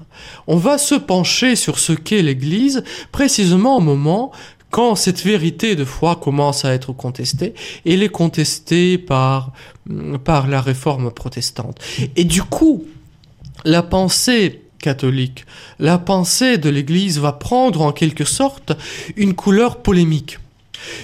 On 0.47 0.57
va 0.57 0.79
se 0.79 0.95
pencher 0.95 1.57
sur 1.57 1.79
ce 1.79 1.93
qu'est 1.93 2.23
l'Église 2.23 2.85
précisément 3.13 3.77
au 3.77 3.81
moment 3.81 4.33
quand 4.71 4.95
cette 4.95 5.23
vérité 5.23 5.75
de 5.75 5.85
foi 5.85 6.17
commence 6.17 6.65
à 6.65 6.73
être 6.73 6.93
contestée, 6.93 7.55
elle 7.85 8.03
est 8.03 8.09
contestée 8.09 8.99
par, 8.99 9.53
par 10.25 10.47
la 10.47 10.61
réforme 10.61 11.11
protestante. 11.11 11.79
Et 12.17 12.25
du 12.25 12.43
coup, 12.43 12.85
la 13.65 13.83
pensée 13.83 14.63
catholique, 14.79 15.45
la 15.79 15.99
pensée 15.99 16.57
de 16.57 16.71
l'Église 16.71 17.19
va 17.19 17.33
prendre 17.33 17.83
en 17.83 17.93
quelque 17.93 18.25
sorte 18.25 18.73
une 19.17 19.35
couleur 19.35 19.83
polémique 19.83 20.39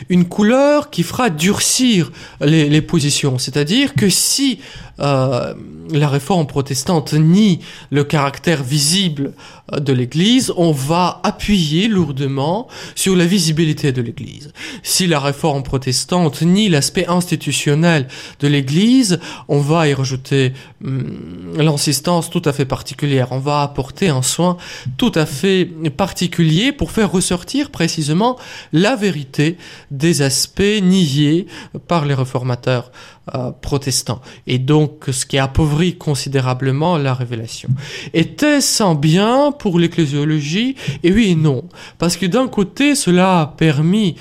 une 0.09 0.25
couleur 0.25 0.91
qui 0.91 1.03
fera 1.03 1.31
durcir 1.31 2.11
les, 2.41 2.69
les 2.69 2.83
positions. 2.83 3.39
C'est-à-dire 3.39 3.95
que 3.95 4.09
si 4.09 4.61
euh, 5.01 5.55
la 5.91 6.09
réforme 6.09 6.47
protestante 6.47 7.13
nie 7.13 7.61
le 7.91 8.05
caractère 8.05 8.63
visible 8.63 9.33
euh, 9.73 9.79
de 9.79 9.93
l'Église, 9.93 10.53
on 10.57 10.73
va 10.73 11.21
appuyer 11.23 11.89
lourdement 11.89 12.67
sur 12.95 13.15
la 13.15 13.27
visibilité 13.27 13.93
de 13.93 14.03
l'Église. 14.03 14.53
Si 14.83 15.07
la 15.07 15.21
réforme 15.21 15.63
protestante 15.63 16.43
nie 16.43 16.69
l'aspect 16.69 17.07
institutionnel 17.09 18.09
de 18.41 18.49
l'Église, 18.49 19.21
on 19.49 19.59
va 19.59 19.89
y 19.89 19.95
rajouter 19.95 20.53
hum, 20.83 21.53
l'insistance 21.57 22.31
tout 22.31 22.43
à 22.45 22.53
fait 22.53 22.65
particulière. 22.65 23.29
On 23.33 23.39
va 23.39 23.63
apporter 23.63 24.09
un 24.09 24.23
soin 24.23 24.57
tout 24.97 25.13
à 25.15 25.27
fait 25.27 25.67
particulier 25.97 26.73
pour 26.73 26.91
faire 26.91 27.13
ressortir 27.13 27.71
précisément 27.71 28.37
la 28.73 28.97
vérité 28.97 29.57
des 29.91 30.23
aspects 30.23 30.63
niés 30.83 31.47
par 31.87 32.07
les 32.07 32.15
réformateurs 32.15 32.91
euh, 33.35 33.51
protestants. 33.51 34.21
Et 34.47 34.59
donc, 34.59 35.05
ce 35.11 35.27
qui 35.27 35.39
a 35.39 35.45
appauvri 35.45 35.97
considérablement 35.97 36.97
la 36.97 37.13
révélation. 37.13 37.69
Était-ce 38.15 38.83
un 38.83 38.95
bien 38.95 39.53
pour 39.53 39.79
l'ecclésiologie? 39.79 40.77
Et 41.03 41.13
oui 41.13 41.31
et 41.31 41.35
non. 41.35 41.65
Parce 41.99 42.17
que 42.17 42.27
d'un 42.27 42.47
côté, 42.47 42.95
cela 42.95 43.41
a 43.41 43.47
permis 43.47 44.15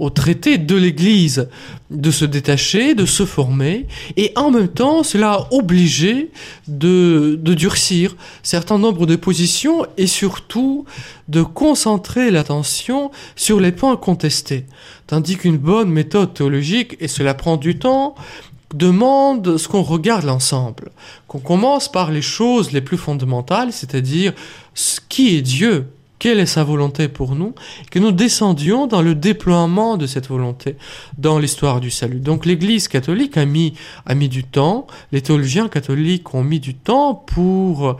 au 0.00 0.08
traité 0.08 0.56
de 0.56 0.76
l'Église 0.76 1.48
de 1.90 2.10
se 2.10 2.24
détacher, 2.24 2.94
de 2.94 3.04
se 3.04 3.26
former, 3.26 3.86
et 4.16 4.32
en 4.34 4.50
même 4.50 4.68
temps, 4.68 5.02
cela 5.02 5.32
a 5.32 5.48
obligé 5.50 6.30
de, 6.68 7.38
de 7.40 7.52
durcir 7.52 8.16
certains 8.42 8.78
nombres 8.78 9.04
de 9.04 9.16
positions 9.16 9.84
et 9.98 10.06
surtout 10.06 10.86
de 11.28 11.42
concentrer 11.42 12.30
l'attention 12.30 13.10
sur 13.36 13.60
les 13.60 13.72
points 13.72 13.96
contestés. 13.96 14.64
Tandis 15.06 15.36
qu'une 15.36 15.58
bonne 15.58 15.90
méthode 15.90 16.32
théologique, 16.32 16.96
et 17.00 17.08
cela 17.08 17.34
prend 17.34 17.58
du 17.58 17.78
temps, 17.78 18.14
demande 18.74 19.56
ce 19.56 19.68
qu'on 19.68 19.82
regarde 19.82 20.24
l'ensemble, 20.24 20.90
qu'on 21.28 21.40
commence 21.40 21.90
par 21.90 22.10
les 22.10 22.22
choses 22.22 22.72
les 22.72 22.80
plus 22.80 22.98
fondamentales, 22.98 23.72
c'est-à-dire 23.72 24.32
ce 24.74 25.00
qui 25.08 25.36
est 25.36 25.42
Dieu, 25.42 25.86
quelle 26.20 26.38
est 26.38 26.46
sa 26.46 26.62
volonté 26.62 27.08
pour 27.08 27.34
nous, 27.34 27.54
que 27.90 27.98
nous 27.98 28.12
descendions 28.12 28.86
dans 28.86 29.00
le 29.02 29.14
déploiement 29.14 29.96
de 29.96 30.06
cette 30.06 30.28
volonté 30.28 30.76
dans 31.18 31.38
l'histoire 31.38 31.80
du 31.80 31.90
salut. 31.90 32.20
Donc 32.20 32.46
l'Église 32.46 32.88
catholique 32.88 33.36
a 33.38 33.46
mis, 33.46 33.72
a 34.06 34.14
mis 34.14 34.28
du 34.28 34.44
temps, 34.44 34.86
les 35.12 35.22
théologiens 35.22 35.68
catholiques 35.68 36.34
ont 36.34 36.44
mis 36.44 36.60
du 36.60 36.74
temps 36.74 37.14
pour, 37.14 37.96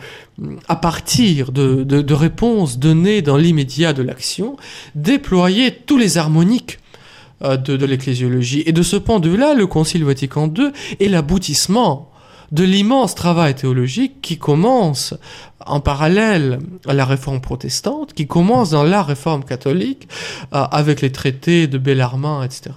à 0.69 0.77
partir 0.77 1.51
de, 1.51 1.83
de, 1.83 2.03
de 2.03 2.15
réponses 2.15 2.79
données 2.79 3.23
dans 3.23 3.39
l'immédiat 3.39 3.95
de 3.95 4.03
l'action, 4.03 4.57
déployer 4.95 5.73
tous 5.73 5.97
les 5.97 6.19
harmoniques 6.19 6.79
euh, 6.79 6.90
de, 7.41 7.77
de 7.77 7.87
l'ecclésiologie. 7.87 8.63
Et 8.67 8.73
de 8.73 8.83
ce 8.83 8.97
point 8.97 9.21
de 9.21 9.29
vue-là, 9.29 9.55
le 9.55 9.67
Concile 9.67 10.05
Vatican 10.05 10.53
II 10.57 10.71
est 10.99 11.09
l'aboutissement 11.09 12.11
de 12.53 12.65
l'immense 12.65 13.15
travail 13.15 13.55
théologique 13.55 14.21
qui 14.21 14.39
commence 14.39 15.15
en 15.67 15.81
parallèle 15.81 16.59
à 16.87 16.95
la 16.95 17.05
réforme 17.05 17.41
protestante, 17.41 18.15
qui 18.15 18.27
commence 18.27 18.71
dans 18.71 18.83
la 18.83 19.03
réforme 19.03 19.45
catholique, 19.45 20.09
euh, 20.55 20.65
avec 20.71 21.01
les 21.01 21.13
traités 21.13 21.67
de 21.67 21.79
Bellarmine, 21.79 22.43
etc. 22.45 22.71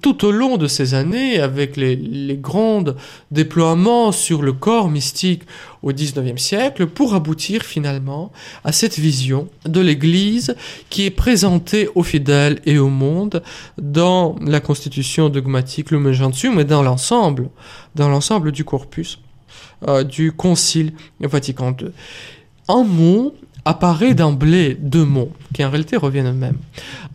Tout 0.00 0.24
au 0.24 0.30
long 0.30 0.56
de 0.56 0.66
ces 0.66 0.94
années, 0.94 1.40
avec 1.40 1.76
les, 1.76 1.96
grands 2.40 2.84
déploiements 3.30 4.12
sur 4.12 4.42
le 4.42 4.52
corps 4.52 4.88
mystique 4.88 5.42
au 5.82 5.92
XIXe 5.92 6.40
siècle, 6.40 6.86
pour 6.86 7.14
aboutir 7.14 7.62
finalement 7.62 8.32
à 8.64 8.72
cette 8.72 8.98
vision 8.98 9.48
de 9.64 9.80
l'Église 9.80 10.54
qui 10.90 11.04
est 11.04 11.10
présentée 11.10 11.88
aux 11.94 12.02
fidèles 12.02 12.60
et 12.64 12.78
au 12.78 12.88
monde 12.88 13.42
dans 13.76 14.36
la 14.40 14.60
constitution 14.60 15.28
dogmatique 15.28 15.90
Lumen 15.90 16.12
Gentium, 16.12 16.54
mais 16.56 16.64
dans 16.64 16.82
l'ensemble, 16.82 17.48
dans 17.94 18.08
l'ensemble 18.08 18.52
du 18.52 18.64
corpus 18.64 19.18
euh, 19.86 20.02
du 20.02 20.32
Concile 20.32 20.92
Vatican 21.20 21.74
II. 21.80 21.90
Un 22.68 22.82
mot 22.82 23.34
apparaît 23.64 24.14
d'emblée, 24.14 24.74
deux 24.74 25.04
mots, 25.04 25.30
qui 25.54 25.64
en 25.64 25.70
réalité 25.70 25.96
reviennent 25.96 26.30
eux-mêmes, 26.30 26.58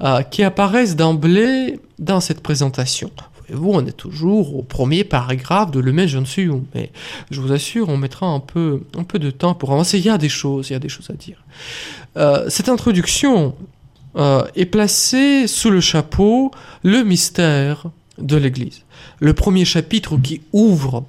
euh, 0.02 0.22
qui 0.22 0.44
apparaissent 0.44 0.96
d'emblée 0.96 1.80
dans 2.00 2.22
cette 2.22 2.42
présentation. 2.42 3.12
Voyez-vous, 3.50 3.72
on 3.74 3.86
est 3.86 3.98
toujours 3.98 4.56
au 4.56 4.62
premier 4.62 5.04
paragraphe 5.04 5.72
de 5.72 5.82
Le 5.82 5.92
Mai 5.92 6.08
Gentium, 6.08 6.64
mais 6.74 6.92
je 7.32 7.42
vous 7.42 7.52
assure, 7.52 7.90
on 7.90 7.98
mettra 7.98 8.28
un 8.28 8.40
peu, 8.40 8.84
un 8.98 9.04
peu 9.04 9.20
de 9.20 9.30
temps 9.30 9.56
pour 9.56 9.74
avancer. 9.74 9.98
Il 10.00 10.06
y 10.06 10.10
a 10.10 10.18
des 10.18 10.30
choses, 10.30 10.70
il 10.70 10.74
y 10.74 10.76
a 10.78 10.80
des 10.80 10.90
choses 10.90 11.10
à 11.10 11.14
dire. 11.14 11.44
Euh, 12.16 12.46
cette 12.50 12.70
introduction 12.70 13.56
est 14.56 14.68
placée 14.68 15.48
sous 15.48 15.72
le 15.72 15.82
chapeau 15.82 16.52
le 16.84 17.04
mystère 17.04 17.88
de 18.20 18.38
l'Église. 18.38 18.84
Le 19.20 19.34
premier 19.34 19.66
chapitre 19.66 20.18
qui 20.18 20.42
ouvre 20.54 21.04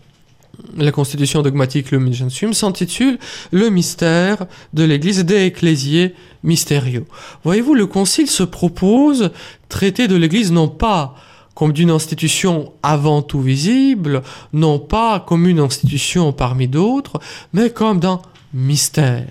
la 0.76 0.92
constitution 0.92 1.42
dogmatique 1.42 1.90
Lumen 1.90 2.12
Gentium 2.12 2.52
s'intitule 2.52 3.18
Le 3.50 3.70
mystère 3.70 4.46
de 4.72 4.84
l'Église 4.84 5.24
des 5.24 5.46
ecclésiés 5.46 6.14
mystérieux. 6.42 7.04
Voyez-vous, 7.44 7.74
le 7.74 7.86
Concile 7.86 8.28
se 8.28 8.42
propose 8.42 9.30
traiter 9.68 10.08
de 10.08 10.16
l'Église 10.16 10.52
non 10.52 10.68
pas 10.68 11.14
comme 11.54 11.72
d'une 11.72 11.90
institution 11.90 12.72
avant 12.82 13.22
tout 13.22 13.40
visible, 13.40 14.22
non 14.52 14.78
pas 14.78 15.20
comme 15.20 15.46
une 15.46 15.60
institution 15.60 16.32
parmi 16.32 16.66
d'autres, 16.66 17.20
mais 17.52 17.70
comme 17.70 18.00
d'un 18.00 18.20
mystère. 18.52 19.28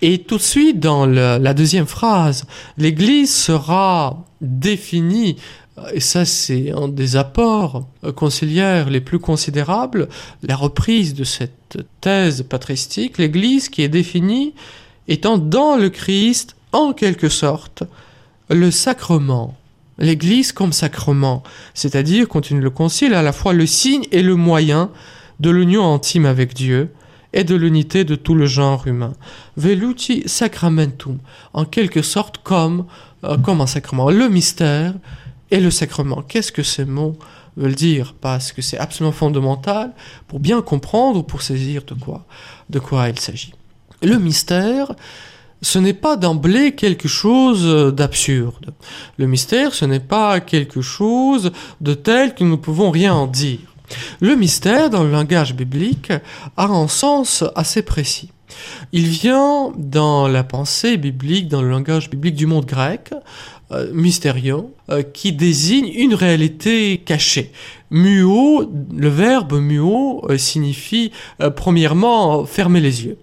Et 0.00 0.18
tout 0.18 0.36
de 0.36 0.42
suite, 0.42 0.78
dans 0.78 1.06
la 1.06 1.54
deuxième 1.54 1.86
phrase, 1.86 2.44
l'Église 2.76 3.34
sera 3.34 4.24
définie 4.40 5.36
et 5.92 6.00
ça 6.00 6.24
c'est 6.24 6.70
un 6.70 6.88
des 6.88 7.16
apports 7.16 7.86
conciliaires 8.16 8.90
les 8.90 9.00
plus 9.00 9.18
considérables, 9.18 10.08
la 10.42 10.56
reprise 10.56 11.14
de 11.14 11.24
cette 11.24 11.78
thèse 12.00 12.42
patristique, 12.42 13.18
l'Église 13.18 13.68
qui 13.68 13.82
est 13.82 13.88
définie 13.88 14.54
étant 15.08 15.38
dans 15.38 15.76
le 15.76 15.88
Christ, 15.88 16.56
en 16.72 16.92
quelque 16.92 17.28
sorte, 17.28 17.82
le 18.50 18.70
sacrement. 18.70 19.56
L'Église 19.98 20.52
comme 20.52 20.72
sacrement, 20.72 21.42
c'est-à-dire, 21.74 22.28
continue 22.28 22.60
le 22.60 22.70
Concile, 22.70 23.14
à 23.14 23.22
la 23.22 23.32
fois 23.32 23.52
le 23.52 23.66
signe 23.66 24.04
et 24.12 24.22
le 24.22 24.36
moyen 24.36 24.90
de 25.40 25.50
l'union 25.50 25.92
intime 25.92 26.26
avec 26.26 26.54
Dieu 26.54 26.90
et 27.32 27.44
de 27.44 27.56
l'unité 27.56 28.04
de 28.04 28.14
tout 28.14 28.34
le 28.34 28.46
genre 28.46 28.86
humain. 28.86 29.12
Veluti 29.56 30.22
sacramentum, 30.26 31.18
en 31.52 31.64
quelque 31.64 32.02
sorte 32.02 32.38
comme, 32.38 32.86
euh, 33.24 33.36
comme 33.38 33.60
un 33.60 33.66
sacrement. 33.66 34.10
Le 34.10 34.28
mystère, 34.28 34.94
et 35.50 35.60
le 35.60 35.70
sacrement. 35.70 36.22
Qu'est-ce 36.22 36.52
que 36.52 36.62
ces 36.62 36.84
mots 36.84 37.16
veulent 37.56 37.74
dire? 37.74 38.14
Parce 38.20 38.52
que 38.52 38.62
c'est 38.62 38.78
absolument 38.78 39.12
fondamental 39.12 39.92
pour 40.26 40.40
bien 40.40 40.62
comprendre 40.62 41.20
ou 41.20 41.22
pour 41.22 41.42
saisir 41.42 41.82
de 41.84 41.94
quoi, 41.94 42.26
de 42.70 42.78
quoi 42.78 43.08
il 43.08 43.18
s'agit. 43.18 43.54
Le 44.02 44.18
mystère, 44.18 44.94
ce 45.60 45.78
n'est 45.78 45.94
pas 45.94 46.16
d'emblée 46.16 46.74
quelque 46.74 47.08
chose 47.08 47.92
d'absurde. 47.94 48.72
Le 49.16 49.26
mystère, 49.26 49.74
ce 49.74 49.84
n'est 49.84 50.00
pas 50.00 50.40
quelque 50.40 50.80
chose 50.80 51.52
de 51.80 51.94
tel 51.94 52.34
que 52.34 52.44
nous 52.44 52.52
ne 52.52 52.56
pouvons 52.56 52.90
rien 52.90 53.14
en 53.14 53.26
dire. 53.26 53.60
Le 54.20 54.36
mystère, 54.36 54.90
dans 54.90 55.02
le 55.02 55.10
langage 55.10 55.54
biblique, 55.54 56.12
a 56.56 56.64
un 56.64 56.88
sens 56.88 57.44
assez 57.56 57.82
précis. 57.82 58.30
Il 58.92 59.06
vient 59.06 59.72
dans 59.76 60.28
la 60.28 60.44
pensée 60.44 60.96
biblique, 60.96 61.48
dans 61.48 61.62
le 61.62 61.70
langage 61.70 62.10
biblique 62.10 62.34
du 62.34 62.46
monde 62.46 62.66
grec, 62.66 63.12
euh, 63.70 63.90
mystérieux, 63.92 64.64
euh, 64.88 65.02
qui 65.02 65.34
désigne 65.34 65.92
une 65.94 66.14
réalité 66.14 67.02
cachée. 67.04 67.52
Muo, 67.90 68.70
le 68.96 69.08
verbe 69.10 69.60
muo 69.60 70.24
euh, 70.30 70.38
signifie 70.38 71.12
premièrement 71.54 72.46
fermer 72.46 72.80
les 72.80 73.04
yeux. 73.04 73.18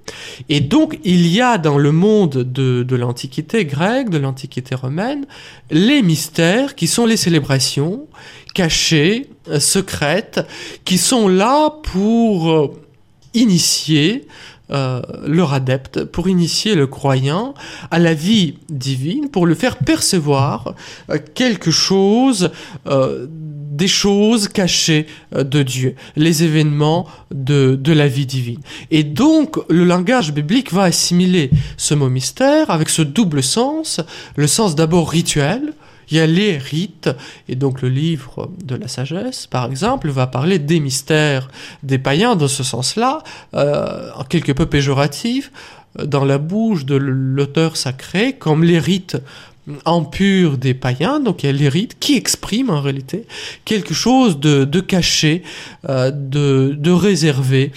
Et 0.50 0.60
donc 0.60 1.00
il 1.03 1.25
y 1.25 1.41
a 1.41 1.58
dans 1.58 1.79
le 1.79 1.91
monde 1.91 2.44
de, 2.44 2.84
de 2.84 2.96
l'Antiquité 2.96 3.65
grecque, 3.65 4.12
de 4.12 4.20
l'Antiquité 4.20 4.75
romaine, 4.75 5.25
les 5.72 6.03
mystères 6.03 6.75
qui 6.75 6.86
sont 6.86 7.08
les 7.08 7.17
célébrations 7.17 8.05
cachées, 8.53 9.29
secrètes, 9.60 10.41
qui 10.86 11.00
sont 11.00 11.27
là 11.27 11.72
pour 11.82 12.72
initier 13.34 14.27
euh, 14.72 15.02
leur 15.28 15.54
adepte, 15.54 16.06
pour 16.06 16.28
initier 16.28 16.74
le 16.74 16.88
croyant 16.88 17.54
à 17.92 18.00
la 18.00 18.16
vie 18.16 18.56
divine, 18.70 19.30
pour 19.30 19.46
le 19.46 19.54
faire 19.54 19.78
percevoir 19.78 20.74
euh, 21.12 21.20
quelque 21.36 21.70
chose, 21.70 22.50
euh, 22.88 23.28
des 23.30 23.88
choses 23.88 24.48
cachées 24.48 25.06
de 25.38 25.62
Dieu, 25.62 25.96
les 26.16 26.44
événements 26.44 27.06
de, 27.30 27.78
de 27.80 27.94
la 27.94 28.08
vie 28.08 28.26
divine. 28.26 28.62
Et 28.90 29.04
donc, 29.04 29.58
le 29.70 29.84
langage 29.84 30.34
biblique 30.34 30.74
va 30.74 30.84
assimiler 30.84 31.52
ce 31.78 31.94
mot 31.94 32.10
mystère 32.10 32.72
avec 32.72 32.90
ce 32.90 33.04
double 33.04 33.44
sens, 33.44 34.02
le 34.36 34.48
sens 34.48 34.76
d'abord 34.76 35.10
rituel, 35.10 35.74
il 36.10 36.18
y 36.18 36.20
a 36.20 36.28
les 36.28 36.58
rites, 36.58 37.10
et 37.48 37.56
donc 37.56 37.82
le 37.82 37.90
livre 37.90 38.52
de 38.64 38.76
la 38.76 38.88
sagesse, 38.88 39.48
par 39.48 39.66
exemple, 39.66 40.10
va 40.10 40.28
parler 40.28 40.60
des 40.60 40.80
mystères 40.80 41.50
des 41.84 41.98
païens 41.98 42.36
dans 42.36 42.48
ce 42.48 42.64
sens-là, 42.64 43.24
euh, 43.54 44.12
quelque 44.30 44.52
peu 44.52 44.66
péjoratif, 44.66 45.52
dans 46.04 46.26
la 46.26 46.38
bouche 46.38 46.86
de 46.86 46.96
l'auteur 46.96 47.78
sacré, 47.78 48.34
comme 48.34 48.64
les 48.64 48.80
rites 48.80 49.18
impurs 49.86 50.58
des 50.58 50.76
païens, 50.76 51.20
donc 51.20 51.42
il 51.42 51.48
y 51.48 51.50
a 51.50 51.52
les 51.52 51.70
rites 51.70 51.98
qui 52.00 52.16
expriment 52.16 52.70
en 52.70 52.82
réalité 52.82 53.26
quelque 53.64 53.96
chose 53.96 54.40
de, 54.40 54.80
caché, 54.82 55.42
euh, 55.90 56.12
de 56.12 56.92
réservé, 56.92 57.72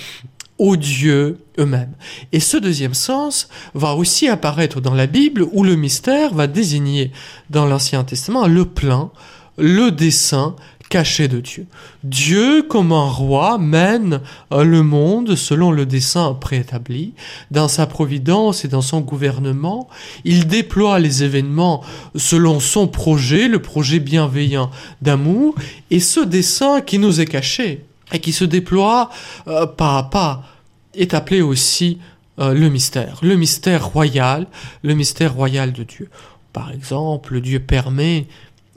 aux 0.58 0.76
dieux 0.76 1.38
eux-mêmes. 1.58 1.94
Et 2.32 2.40
ce 2.40 2.56
deuxième 2.56 2.94
sens 2.94 3.48
va 3.74 3.94
aussi 3.94 4.28
apparaître 4.28 4.80
dans 4.80 4.94
la 4.94 5.06
Bible 5.06 5.46
où 5.52 5.64
le 5.64 5.76
mystère 5.76 6.34
va 6.34 6.46
désigner 6.46 7.12
dans 7.50 7.66
l'Ancien 7.66 8.04
Testament 8.04 8.46
le 8.46 8.64
plan, 8.64 9.12
le 9.56 9.90
dessein 9.90 10.54
caché 10.88 11.28
de 11.28 11.40
Dieu. 11.40 11.66
Dieu, 12.02 12.62
comme 12.62 12.92
un 12.92 13.08
roi, 13.08 13.58
mène 13.58 14.20
euh, 14.52 14.64
le 14.64 14.82
monde 14.82 15.34
selon 15.36 15.70
le 15.70 15.86
dessein 15.86 16.34
préétabli. 16.34 17.14
Dans 17.50 17.68
sa 17.68 17.86
providence 17.86 18.64
et 18.64 18.68
dans 18.68 18.82
son 18.82 19.00
gouvernement, 19.00 19.88
il 20.24 20.46
déploie 20.46 20.98
les 20.98 21.24
événements 21.24 21.82
selon 22.16 22.60
son 22.60 22.88
projet, 22.88 23.48
le 23.48 23.60
projet 23.60 23.98
bienveillant 23.98 24.70
d'amour, 25.02 25.54
et 25.90 26.00
ce 26.00 26.20
dessein 26.20 26.80
qui 26.80 26.98
nous 26.98 27.20
est 27.20 27.26
caché, 27.26 27.84
et 28.12 28.20
qui 28.20 28.32
se 28.32 28.44
déploie 28.44 29.10
euh, 29.46 29.66
pas 29.66 29.98
à 29.98 30.02
pas, 30.04 30.42
est 30.98 31.14
appelé 31.14 31.40
aussi 31.40 31.98
euh, 32.38 32.54
le 32.54 32.68
mystère, 32.68 33.18
le 33.22 33.36
mystère 33.36 33.86
royal, 33.86 34.46
le 34.82 34.94
mystère 34.94 35.34
royal 35.34 35.72
de 35.72 35.82
Dieu. 35.84 36.10
Par 36.52 36.70
exemple, 36.70 37.40
Dieu 37.40 37.60
permet 37.60 38.26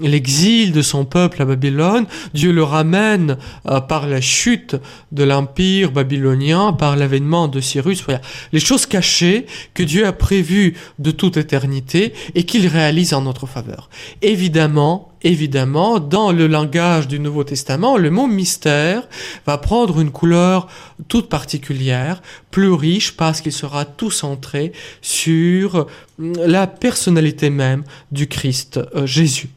l'exil 0.01 0.71
de 0.71 0.81
son 0.81 1.05
peuple 1.05 1.41
à 1.41 1.45
Babylone, 1.45 2.05
Dieu 2.33 2.51
le 2.51 2.63
ramène 2.63 3.37
euh, 3.67 3.79
par 3.81 4.07
la 4.07 4.21
chute 4.21 4.75
de 5.11 5.23
l'empire 5.23 5.91
babylonien, 5.91 6.73
par 6.73 6.95
l'avènement 6.95 7.47
de 7.47 7.59
Cyrus. 7.59 8.03
Voilà. 8.03 8.21
Les 8.51 8.59
choses 8.59 8.85
cachées 8.85 9.45
que 9.73 9.83
Dieu 9.83 10.05
a 10.05 10.13
prévues 10.13 10.75
de 10.99 11.11
toute 11.11 11.37
éternité 11.37 12.13
et 12.35 12.43
qu'il 12.43 12.67
réalise 12.67 13.13
en 13.13 13.21
notre 13.21 13.47
faveur. 13.47 13.89
Évidemment, 14.21 15.11
évidemment, 15.23 15.99
dans 15.99 16.31
le 16.31 16.47
langage 16.47 17.07
du 17.07 17.19
Nouveau 17.19 17.43
Testament, 17.43 17.97
le 17.97 18.09
mot 18.09 18.27
mystère 18.27 19.07
va 19.45 19.57
prendre 19.57 19.99
une 19.99 20.11
couleur 20.11 20.67
toute 21.07 21.29
particulière, 21.29 22.21
plus 22.49 22.71
riche 22.71 23.15
parce 23.15 23.41
qu'il 23.41 23.51
sera 23.51 23.85
tout 23.85 24.11
centré 24.11 24.71
sur 25.01 25.87
la 26.19 26.67
personnalité 26.67 27.49
même 27.49 27.83
du 28.11 28.27
Christ 28.27 28.79
euh, 28.95 29.05
Jésus. 29.05 29.49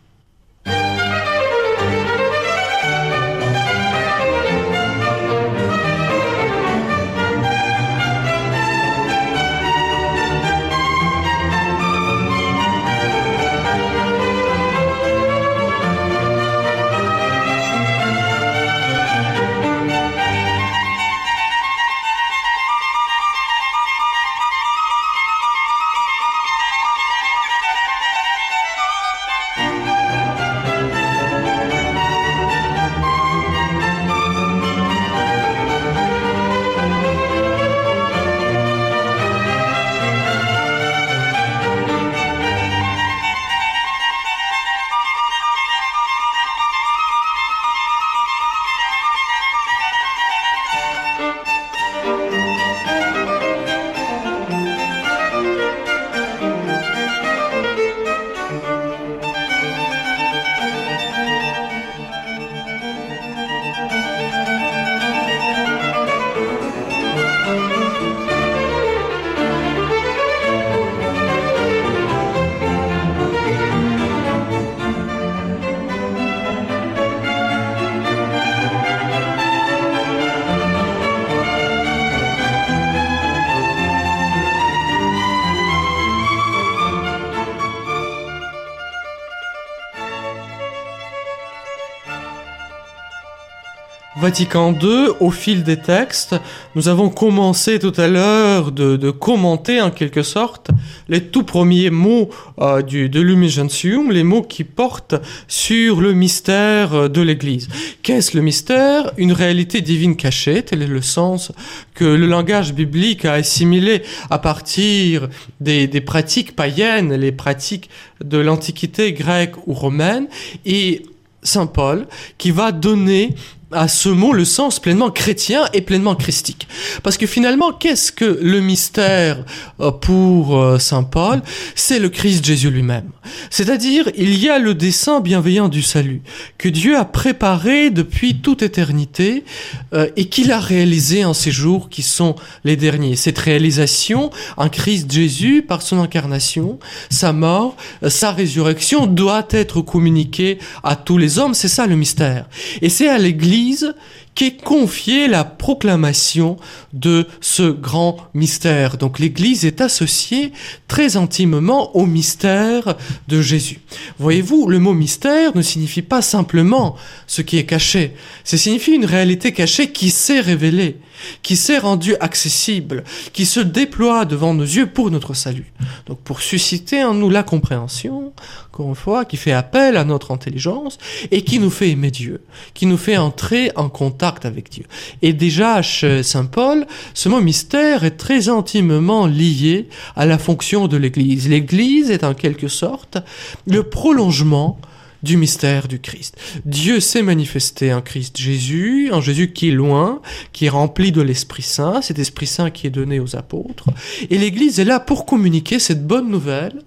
Vatican 94.25 94.73
II, 94.73 95.09
au 95.21 95.31
fil 95.31 95.65
des 95.65 95.77
textes, 95.77 96.35
nous 96.77 96.89
avons 96.89 97.11
commencé 97.11 97.79
tout 97.79 97.93
à 97.99 98.09
l'heure 98.09 98.73
de, 98.73 99.11
commenter 99.11 99.83
en 99.83 99.91
quelque 99.91 100.23
sorte 100.23 100.71
les 101.11 101.25
tout 101.25 101.43
premiers 101.43 101.91
mots 101.91 102.31
euh, 102.59 102.81
du, 102.81 103.11
de 103.11 103.21
l'Umigentium, 103.21 104.11
les 104.11 104.23
mots 104.23 104.41
qui 104.41 104.65
portent 104.65 105.17
sur 105.47 106.01
le 106.01 106.15
mystère 106.15 107.11
de 107.11 107.21
l'Église. 107.21 107.69
Qu'est-ce 108.03 108.35
le 108.35 108.43
mystère? 108.43 109.13
Une 109.19 109.33
réalité 109.33 109.83
divine 109.83 110.17
cachée, 110.17 110.63
tel 110.63 110.81
est 110.81 110.87
le 110.87 111.03
sens 111.03 111.53
que 111.93 112.07
le 112.07 112.27
langage 112.27 112.73
biblique 112.73 113.27
a 113.27 113.35
assimilé 113.35 114.05
à 114.31 114.39
partir 114.39 115.29
des 115.61 116.01
pratiques 116.01 116.57
païennes, 116.57 117.13
les 117.13 117.31
pratiques 117.31 117.91
de 118.25 118.39
l'Antiquité 118.39 119.13
grecque 119.13 119.57
ou 119.67 119.75
romaine, 119.75 120.29
et 120.65 121.03
Saint 121.45 121.67
Paul 121.67 122.07
qui 122.39 122.51
va 122.51 122.73
donner 122.73 123.35
à 123.72 123.88
ce 123.88 124.09
mot 124.09 124.33
le 124.33 124.44
sens 124.44 124.79
pleinement 124.79 125.11
chrétien 125.11 125.64
et 125.72 125.81
pleinement 125.81 126.14
christique. 126.14 126.68
Parce 127.03 127.16
que 127.16 127.27
finalement, 127.27 127.72
qu'est-ce 127.72 128.12
que 128.12 128.38
le 128.40 128.61
mystère 128.61 129.44
euh, 129.81 129.90
pour 129.90 130.59
euh, 130.59 130.79
Saint 130.79 131.03
Paul? 131.03 131.42
C'est 131.74 131.98
le 131.98 132.09
Christ 132.09 132.44
Jésus 132.44 132.70
lui-même. 132.70 133.11
C'est-à-dire, 133.50 134.11
il 134.16 134.38
y 134.38 134.48
a 134.48 134.59
le 134.59 134.74
dessein 134.74 135.20
bienveillant 135.20 135.68
du 135.68 135.83
salut 135.83 136.22
que 136.59 136.68
Dieu 136.68 136.96
a 136.96 137.05
préparé 137.05 137.90
depuis 137.90 138.37
toute 138.37 138.62
éternité 138.62 139.44
euh, 139.92 140.09
et 140.16 140.27
qu'il 140.29 140.53
a 140.53 140.61
réalisé 140.61 141.24
en 141.24 141.35
ces 141.35 141.50
jours 141.50 141.88
qui 141.88 142.03
sont 142.03 142.37
les 142.64 142.77
derniers. 142.77 143.16
Cette 143.16 143.38
réalisation 143.38 144.31
en 144.57 144.68
Christ 144.68 145.11
Jésus, 145.11 145.64
par 145.66 145.83
son 145.83 146.00
incarnation, 146.00 146.79
sa 147.11 147.33
mort, 147.33 147.77
sa 148.07 148.33
résurrection, 148.33 149.07
doit 149.07 149.46
être 149.50 149.81
communiquée 149.81 150.59
à 150.83 150.96
tous 150.96 151.18
les 151.18 151.38
hommes. 151.38 151.55
C'est 151.55 151.68
ça 151.68 151.87
le 151.87 151.96
mystère. 151.96 152.46
Et 152.83 152.88
c'est 152.88 153.09
à 153.09 153.18
l'Église 153.18 153.63
diese 153.64 153.94
qu'est 154.35 154.57
confiée 154.57 155.29
la 155.29 155.44
proclamation 155.44 156.57
de 156.92 157.27
ce 157.40 157.62
grand 157.62 158.16
mystère. 158.35 158.97
Donc 158.97 159.18
l'Église 159.18 159.64
est 159.64 159.81
associée 159.81 160.53
très 160.88 161.16
intimement 161.16 161.97
au 161.97 162.07
mystère 162.07 162.97
de 163.29 163.40
Jésus. 163.40 163.81
Voyez-vous, 164.18 164.68
le 164.68 164.79
mot 164.79 164.94
mystère 164.94 165.57
ne 165.57 165.62
signifie 165.62 166.03
pas 166.03 166.23
simplement 166.23 166.97
ce 167.27 167.42
qui 167.42 167.59
est 167.59 167.66
caché, 167.66 168.14
ça 168.44 168.57
signifie 168.57 168.92
une 168.92 169.05
réalité 169.05 169.53
cachée 169.53 169.92
qui 169.92 170.11
s'est 170.11 170.40
révélée 170.40 170.99
qui 171.42 171.57
s'est 171.57 171.79
rendu 171.79 172.16
accessible, 172.20 173.05
qui 173.33 173.47
se 173.47 173.61
déploie 173.61 174.25
devant 174.25 174.55
nos 174.55 174.64
yeux 174.64 174.87
pour 174.87 175.11
notre 175.11 175.35
salut. 175.35 175.73
Donc 176.07 176.18
pour 176.20 176.40
susciter 176.40 177.05
en 177.05 177.14
nous 177.14 177.31
la 177.31 177.42
compréhension, 177.42 178.33
encore 178.73 178.88
une 178.88 178.94
fois, 178.94 179.25
qui 179.25 179.37
fait 179.37 179.53
appel 179.53 179.97
à 179.97 180.05
notre 180.05 180.33
intelligence 180.33 180.99
et 181.31 181.42
qui 181.42 181.59
nous 181.59 181.70
fait 181.70 181.90
aimer 181.90 182.11
Dieu, 182.11 182.42
qui 182.75 182.87
nous 182.87 182.97
fait 182.97 183.16
entrer 183.16 183.70
en 183.77 183.88
contact 183.88 184.24
avec 184.25 184.71
Dieu. 184.71 184.85
Et 185.23 185.33
déjà 185.33 185.83
chez 185.83 186.23
Saint 186.23 186.47
Paul, 186.47 186.87
ce 187.13 187.29
mot 187.29 187.41
mystère 187.41 188.05
est 188.05 188.17
très 188.17 188.49
intimement 188.49 189.27
lié 189.27 189.89
à 190.17 190.27
la 190.27 190.39
fonction 190.39 190.89
de 190.89 190.97
l'Église. 190.97 191.49
L'Église 191.49 192.11
est 192.11 192.25
en 192.25 192.35
quelque 192.35 192.69
sorte 192.69 193.19
le 193.67 193.83
prolongement 193.83 194.79
du 195.25 195.39
mystère 195.39 195.89
du 195.89 196.01
Christ. 196.01 196.37
Dieu 196.67 197.01
s'est 197.01 197.23
manifesté 197.23 197.95
en 197.95 198.03
Christ 198.03 198.39
Jésus, 198.39 199.11
en 199.11 199.23
Jésus 199.23 199.53
qui 199.53 199.71
est 199.71 199.73
loin, 199.73 200.21
qui 200.53 200.67
est 200.67 200.69
rempli 200.69 201.13
de 201.13 201.23
l'Esprit 201.23 201.63
Saint, 201.63 202.03
cet 202.03 202.19
Esprit 202.19 202.47
Saint 202.47 202.71
qui 202.71 202.87
est 202.87 202.91
donné 202.91 203.21
aux 203.21 203.35
apôtres. 203.35 203.87
Et 204.29 204.37
l'Église 204.37 204.81
est 204.81 204.85
là 204.85 205.01
pour 205.01 205.25
communiquer 205.25 205.79
cette 205.79 206.07
bonne 206.07 206.29
nouvelle 206.29 206.83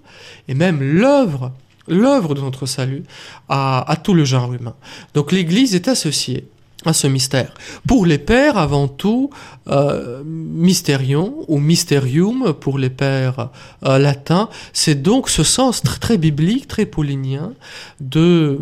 et 0.46 0.54
même 0.54 0.80
l'œuvre, 0.80 1.52
l'œuvre 1.88 2.34
de 2.34 2.40
notre 2.40 2.66
salut 2.66 3.02
à, 3.48 3.90
à 3.90 3.96
tout 3.96 4.14
le 4.14 4.24
genre 4.24 4.54
humain. 4.54 4.76
Donc 5.14 5.32
l'Église 5.32 5.74
est 5.74 5.88
associée 5.88 6.46
à 6.84 6.92
ce 6.92 7.06
mystère. 7.08 7.54
Pour 7.86 8.06
les 8.06 8.18
pères, 8.18 8.56
avant 8.56 8.86
tout, 8.86 9.30
euh, 9.68 10.22
mysterion 10.24 11.44
ou 11.48 11.58
mysterium 11.58 12.54
pour 12.54 12.78
les 12.78 12.90
pères 12.90 13.50
euh, 13.84 13.98
latins, 13.98 14.48
c'est 14.72 15.02
donc 15.02 15.28
ce 15.28 15.42
sens 15.42 15.82
très, 15.82 16.18
biblique, 16.18 16.68
très 16.68 16.86
paulinien 16.86 17.52
de 18.00 18.60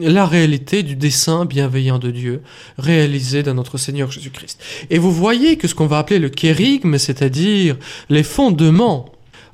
la 0.00 0.26
réalité 0.26 0.82
du 0.82 0.96
dessein 0.96 1.44
bienveillant 1.44 1.98
de 1.98 2.10
Dieu 2.10 2.42
réalisé 2.78 3.42
dans 3.42 3.54
notre 3.54 3.76
Seigneur 3.76 4.10
Jésus-Christ. 4.10 4.60
Et 4.88 4.98
vous 4.98 5.12
voyez 5.12 5.56
que 5.56 5.68
ce 5.68 5.74
qu'on 5.74 5.86
va 5.86 5.98
appeler 5.98 6.20
le 6.20 6.30
kérigme, 6.30 6.96
c'est-à-dire 6.96 7.76
les 8.08 8.22
fondements 8.22 9.12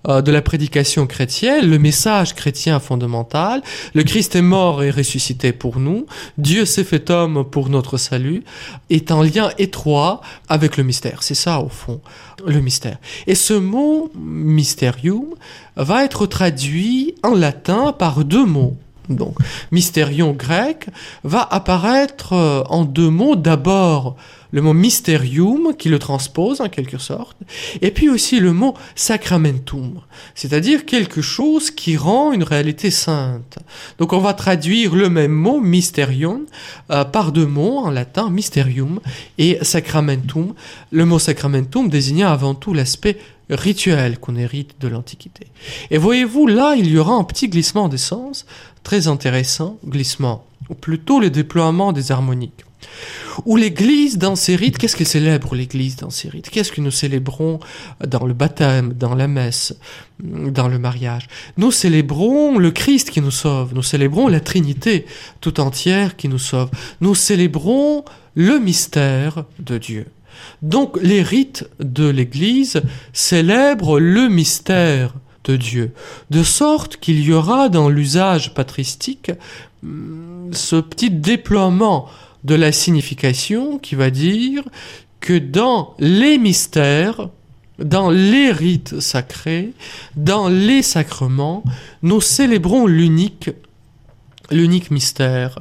euh, 0.09 0.23
de 0.23 0.31
la 0.31 0.43
prédication 0.43 1.07
chrétienne, 1.07 1.69
le 1.69 1.79
message 1.79 2.35
chrétien 2.35 2.81
fondamental. 2.81 3.63
Le 3.95 4.03
Christ 4.03 4.37
est 4.37 4.43
mort 4.43 4.83
et 4.83 4.91
ressuscité 4.91 5.53
pour 5.53 5.81
nous. 5.81 6.07
Dieu 6.39 6.65
s'est 6.65 6.85
fait 6.85 7.11
homme 7.11 7.45
pour 7.45 7.69
notre 7.69 7.97
salut, 7.97 8.43
est 8.91 9.11
en 9.11 9.23
lien 9.23 9.51
étroit 9.59 10.21
avec 10.49 10.77
le 10.77 10.85
mystère. 10.85 11.23
C'est 11.23 11.35
ça, 11.35 11.61
au 11.61 11.69
fond, 11.69 12.01
le 12.47 12.61
mystère. 12.61 12.99
Et 13.27 13.35
ce 13.35 13.55
mot 13.55 14.11
mysterium 14.15 15.27
va 15.77 16.05
être 16.05 16.27
traduit 16.27 17.15
en 17.23 17.35
latin 17.35 17.93
par 17.93 18.25
deux 18.25 18.45
mots. 18.45 18.77
Donc, 19.09 19.37
mystérion 19.71 20.33
grec 20.33 20.87
va 21.25 21.47
apparaître 21.51 22.33
euh, 22.33 22.63
en 22.69 22.85
deux 22.85 23.11
mots. 23.11 23.37
D'abord, 23.37 24.17
le 24.55 24.63
mot 24.63 24.73
mysterium 24.73 25.75
qui 25.77 25.89
le 25.89 25.99
transpose 25.99 26.61
en 26.61 26.69
quelque 26.69 26.97
sorte, 26.97 27.37
et 27.83 27.91
puis 27.91 28.09
aussi 28.09 28.39
le 28.39 28.53
mot 28.53 28.75
sacramentum, 28.95 30.01
c'est-à-dire 30.37 30.87
quelque 30.87 31.23
chose 31.23 31.73
qui 31.73 31.97
rend 31.97 32.31
une 32.31 32.45
réalité 32.45 32.93
sainte. 32.93 33.59
Donc 33.99 34.13
on 34.13 34.21
va 34.21 34.33
traduire 34.33 34.95
le 34.95 35.11
même 35.11 35.33
mot 35.33 35.59
mysterium 35.59 36.47
euh, 36.93 37.05
par 37.05 37.33
deux 37.33 37.47
mots 37.47 37.79
en 37.79 37.91
latin, 37.91 38.31
mysterium 38.31 39.01
et 39.39 39.59
sacramentum. 39.63 40.55
Le 40.93 41.05
mot 41.05 41.19
sacramentum 41.19 41.89
désignant 41.89 42.29
avant 42.29 42.55
tout 42.55 42.75
l'aspect 42.75 43.19
rituel 43.51 44.21
qu'on 44.21 44.37
hérite 44.37 44.77
de 44.81 44.87
l'Antiquité. 44.87 45.49
Et 45.91 45.99
voyez-vous, 45.99 46.47
là, 46.47 46.77
il 46.77 46.87
y 46.87 46.97
aura 46.97 47.15
un 47.15 47.25
petit 47.25 47.49
glissement 47.49 47.89
des 47.89 47.99
sens, 47.99 48.47
très 48.85 49.09
intéressant, 49.09 49.79
glissement, 49.85 50.47
ou 50.71 50.75
plutôt 50.75 51.19
le 51.19 51.29
déploiement 51.29 51.93
des 51.93 52.13
harmoniques. 52.13 52.65
Ou 53.45 53.57
l'Église 53.57 54.19
dans 54.19 54.37
ses 54.37 54.57
rites, 54.57 54.79
qu'est-ce 54.79 54.97
qu'elle 54.97 55.07
célèbre 55.07 55.55
l'Église 55.55 55.97
dans 55.97 56.11
ses 56.11 56.29
rites? 56.29 56.51
Qu'est-ce 56.51 56.73
que 56.73 56.81
nous 56.81 56.91
célébrons 56.91 57.61
dans 58.07 58.27
le 58.27 58.33
baptême, 58.33 58.93
dans 58.93 59.15
la 59.15 59.29
messe, 59.29 59.77
dans 60.21 60.69
le 60.69 60.79
mariage? 60.79 61.27
Nous 61.57 61.73
célébrons 61.73 62.59
le 62.59 62.71
Christ 62.71 63.11
qui 63.11 63.21
nous 63.21 63.31
sauve, 63.31 63.75
nous 63.75 63.83
célébrons 63.83 64.29
la 64.29 64.41
Trinité 64.41 65.07
tout 65.41 65.61
entière 65.61 66.17
qui 66.17 66.29
nous 66.29 66.39
sauve, 66.39 66.71
nous 67.01 67.15
célébrons 67.15 68.05
le 68.35 68.59
mystère 68.59 69.45
de 69.59 69.79
Dieu. 69.79 70.07
Donc 70.63 70.99
les 71.03 71.23
rites 71.23 71.69
de 71.81 72.09
l'Église 72.09 72.83
célèbrent 73.13 74.01
le 74.01 74.29
mystère 74.29 75.15
de 75.45 75.57
Dieu, 75.57 75.93
de 76.31 76.43
sorte 76.43 76.97
qu'il 76.97 77.21
y 77.23 77.33
aura 77.33 77.69
dans 77.69 77.89
l'usage 77.89 78.55
patristique 78.55 79.31
hum, 79.83 80.51
ce 80.53 80.77
petit 80.77 81.11
déploiement 81.11 82.09
de 82.45 82.55
la 82.55 82.73
signification 82.73 83.79
qui 83.79 83.95
va 83.95 84.11
dire 84.11 84.63
que 85.21 85.39
dans 85.39 85.95
les 85.99 86.39
mystères, 86.39 87.29
dans 87.79 88.11
les 88.11 88.53
rites 88.53 89.01
sacrés, 89.01 89.73
dans 90.17 90.49
les 90.49 90.83
sacrements, 90.83 91.65
nous 92.03 92.21
célébrons 92.21 92.87
l'unique 92.87 93.51
l'unique 94.51 94.91
mystère 94.91 95.61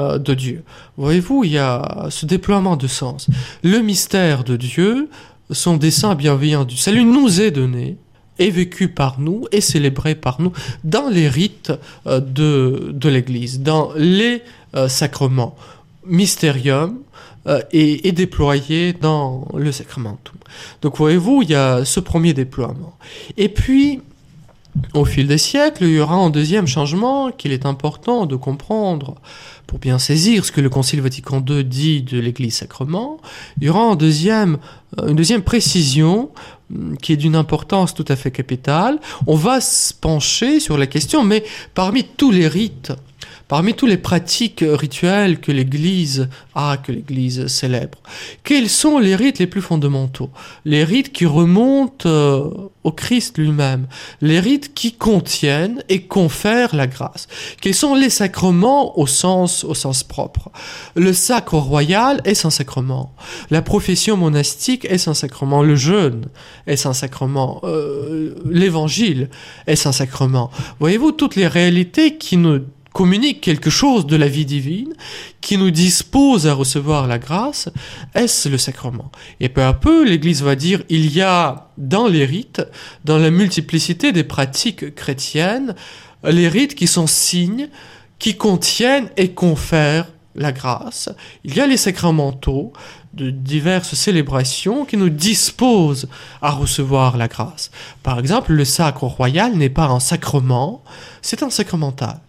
euh, 0.00 0.18
de 0.18 0.34
Dieu. 0.34 0.64
Voyez-vous, 0.96 1.44
il 1.44 1.52
y 1.52 1.58
a 1.58 2.08
ce 2.10 2.26
déploiement 2.26 2.76
de 2.76 2.86
sens. 2.86 3.28
Le 3.62 3.78
mystère 3.78 4.44
de 4.44 4.56
Dieu, 4.56 5.08
son 5.50 5.76
dessein 5.76 6.14
bienveillant 6.14 6.64
du 6.64 6.76
salut 6.76 7.04
nous 7.04 7.40
est 7.40 7.50
donné, 7.50 7.96
est 8.38 8.50
vécu 8.50 8.88
par 8.88 9.20
nous, 9.20 9.46
est 9.52 9.60
célébré 9.60 10.14
par 10.14 10.40
nous 10.40 10.52
dans 10.82 11.08
les 11.08 11.28
rites 11.28 11.72
euh, 12.06 12.20
de, 12.20 12.90
de 12.92 13.08
l'Église, 13.08 13.60
dans 13.60 13.92
les 13.96 14.42
euh, 14.74 14.88
sacrements. 14.88 15.54
Mystérium 16.06 16.98
euh, 17.46 17.60
est, 17.72 18.12
déployé 18.12 18.94
dans 18.94 19.46
le 19.54 19.70
sacramentum. 19.70 20.36
Donc 20.82 20.96
voyez-vous, 20.96 21.42
il 21.42 21.50
y 21.50 21.54
a 21.54 21.84
ce 21.84 22.00
premier 22.00 22.32
déploiement. 22.32 22.96
Et 23.36 23.48
puis, 23.48 24.00
au 24.94 25.04
fil 25.04 25.26
des 25.26 25.38
siècles, 25.38 25.84
il 25.84 25.90
y 25.90 26.00
aura 26.00 26.16
un 26.16 26.30
deuxième 26.30 26.66
changement 26.66 27.30
qu'il 27.30 27.52
est 27.52 27.66
important 27.66 28.26
de 28.26 28.36
comprendre 28.36 29.16
pour 29.66 29.78
bien 29.78 29.98
saisir 29.98 30.44
ce 30.44 30.52
que 30.52 30.60
le 30.60 30.70
Concile 30.70 31.00
Vatican 31.00 31.44
II 31.46 31.64
dit 31.64 32.02
de 32.02 32.18
l'Église 32.18 32.56
sacrement. 32.56 33.20
Il 33.60 33.66
y 33.66 33.68
aura 33.68 33.94
deuxième, 33.94 34.58
euh, 34.98 35.08
une 35.08 35.16
deuxième 35.16 35.42
précision 35.42 36.30
hum, 36.74 36.96
qui 36.96 37.12
est 37.12 37.16
d'une 37.16 37.36
importance 37.36 37.94
tout 37.94 38.04
à 38.08 38.16
fait 38.16 38.30
capitale. 38.30 38.98
On 39.26 39.36
va 39.36 39.60
se 39.60 39.92
pencher 39.92 40.60
sur 40.60 40.78
la 40.78 40.86
question, 40.86 41.24
mais 41.24 41.44
parmi 41.74 42.04
tous 42.04 42.30
les 42.30 42.48
rites 42.48 42.92
Parmi 43.46 43.74
tous 43.74 43.86
les 43.86 43.98
pratiques 43.98 44.64
rituelles 44.66 45.38
que 45.38 45.52
l'Église 45.52 46.28
a, 46.54 46.78
que 46.78 46.92
l'Église 46.92 47.46
célèbre, 47.46 47.98
quels 48.42 48.70
sont 48.70 48.98
les 48.98 49.14
rites 49.16 49.38
les 49.38 49.46
plus 49.46 49.60
fondamentaux? 49.60 50.30
Les 50.64 50.82
rites 50.82 51.12
qui 51.12 51.26
remontent 51.26 52.08
euh, 52.08 52.50
au 52.84 52.92
Christ 52.92 53.36
lui-même, 53.38 53.86
les 54.22 54.40
rites 54.40 54.72
qui 54.74 54.92
contiennent 54.92 55.82
et 55.88 56.02
confèrent 56.02 56.74
la 56.74 56.86
grâce. 56.86 57.28
Quels 57.60 57.74
sont 57.74 57.94
les 57.94 58.10
sacrements 58.10 58.98
au 58.98 59.06
sens, 59.06 59.64
au 59.64 59.74
sens 59.74 60.04
propre? 60.04 60.50
Le 60.94 61.12
sacre 61.12 61.58
royal 61.58 62.22
est 62.24 62.46
un 62.46 62.50
sacrement. 62.50 63.14
La 63.50 63.62
profession 63.62 64.16
monastique 64.16 64.86
est 64.86 65.06
un 65.06 65.14
sacrement. 65.14 65.62
Le 65.62 65.76
jeûne 65.76 66.26
est 66.66 66.86
un 66.86 66.94
sacrement. 66.94 67.60
Euh, 67.64 68.34
L'évangile 68.46 69.28
est 69.66 69.86
un 69.86 69.92
sacrement. 69.92 70.50
Voyez-vous 70.80 71.12
toutes 71.12 71.36
les 71.36 71.46
réalités 71.46 72.16
qui 72.16 72.36
nous 72.36 72.60
communique 72.94 73.40
quelque 73.40 73.70
chose 73.70 74.06
de 74.06 74.14
la 74.14 74.28
vie 74.28 74.46
divine, 74.46 74.94
qui 75.40 75.58
nous 75.58 75.72
dispose 75.72 76.46
à 76.46 76.54
recevoir 76.54 77.08
la 77.08 77.18
grâce, 77.18 77.68
est-ce 78.14 78.48
le 78.48 78.56
sacrement? 78.56 79.10
Et 79.40 79.48
peu 79.48 79.64
à 79.64 79.74
peu, 79.74 80.04
l'Église 80.04 80.42
va 80.42 80.54
dire, 80.54 80.84
il 80.88 81.12
y 81.12 81.20
a 81.20 81.70
dans 81.76 82.06
les 82.06 82.24
rites, 82.24 82.62
dans 83.04 83.18
la 83.18 83.32
multiplicité 83.32 84.12
des 84.12 84.22
pratiques 84.22 84.94
chrétiennes, 84.94 85.74
les 86.22 86.48
rites 86.48 86.76
qui 86.76 86.86
sont 86.86 87.08
signes, 87.08 87.68
qui 88.20 88.36
contiennent 88.36 89.10
et 89.16 89.32
confèrent 89.32 90.06
la 90.36 90.52
grâce. 90.52 91.10
Il 91.42 91.56
y 91.56 91.60
a 91.60 91.66
les 91.66 91.76
sacramentaux 91.76 92.72
de 93.12 93.30
diverses 93.30 93.94
célébrations 93.94 94.84
qui 94.84 94.96
nous 94.96 95.10
disposent 95.10 96.08
à 96.42 96.50
recevoir 96.50 97.16
la 97.16 97.26
grâce. 97.26 97.72
Par 98.04 98.20
exemple, 98.20 98.52
le 98.52 98.64
sacre 98.64 99.04
royal 99.04 99.54
n'est 99.54 99.68
pas 99.68 99.86
un 99.86 100.00
sacrement, 100.00 100.84
c'est 101.22 101.42
un 101.42 101.50
sacramental. 101.50 102.20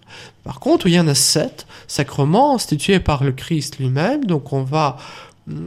Par 0.44 0.60
contre, 0.60 0.88
il 0.88 0.94
y 0.94 1.00
en 1.00 1.08
a 1.08 1.16
sept 1.16 1.66
sacrements 1.88 2.56
institués 2.56 3.00
par 3.00 3.24
le 3.24 3.32
Christ 3.32 3.80
lui-même, 3.80 4.26
donc 4.26 4.54
on 4.54 4.64
va 4.64 4.98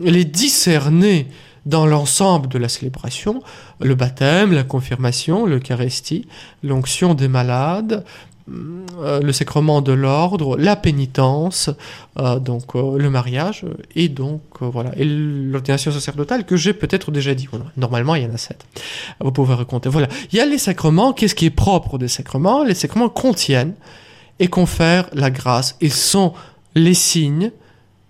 les 0.03 0.25
discerner 0.25 1.29
dans 1.67 1.87
l'ensemble 1.87 2.49
de 2.49 2.59
la 2.59 2.69
célébration, 2.69 3.43
le 3.81 3.95
baptême, 3.95 4.53
la 4.53 4.65
confirmation, 4.65 5.45
l'Eucharistie, 5.45 6.27
l'onction 6.63 7.15
des 7.15 7.29
malades, 7.29 8.05
euh, 8.51 9.21
le 9.21 9.33
sacrement 9.33 9.83
de 9.83 9.93
l'ordre, 9.93 10.57
la 10.57 10.77
pénitence, 10.77 11.69
euh, 12.19 12.39
donc 12.39 12.75
le 12.75 13.11
mariage, 13.11 13.67
et 13.95 14.09
donc 14.09 14.41
voilà, 14.61 14.93
et 14.97 15.05
l'ordination 15.05 15.93
sacerdotale 15.93 16.47
que 16.47 16.57
j'ai 16.57 16.73
peut-être 16.73 17.11
déjà 17.11 17.35
dit. 17.35 17.49
normalement, 17.77 18.15
il 18.15 18.23
y 18.23 18.27
en 18.27 18.33
a 18.33 18.39
sept. 18.39 18.65
Vous 19.21 19.33
pouvez 19.33 19.55
raconter. 19.55 19.91
Voilà, 19.91 20.09
il 20.33 20.39
y 20.39 20.41
a 20.41 20.47
les 20.47 20.59
sacrements. 20.59 21.13
Qu'est-ce 21.13 21.35
qui 21.35 21.47
est 21.47 21.51
propre 21.51 21.99
des 21.99 22.09
sacrements? 22.09 22.65
Les 22.65 22.75
sacrements 22.75 23.11
contiennent 23.11 23.75
et 24.40 24.48
confèrent 24.48 25.09
la 25.12 25.31
grâce. 25.31 25.77
Ils 25.81 25.92
sont 25.92 26.33
les 26.74 26.94
signes 26.94 27.51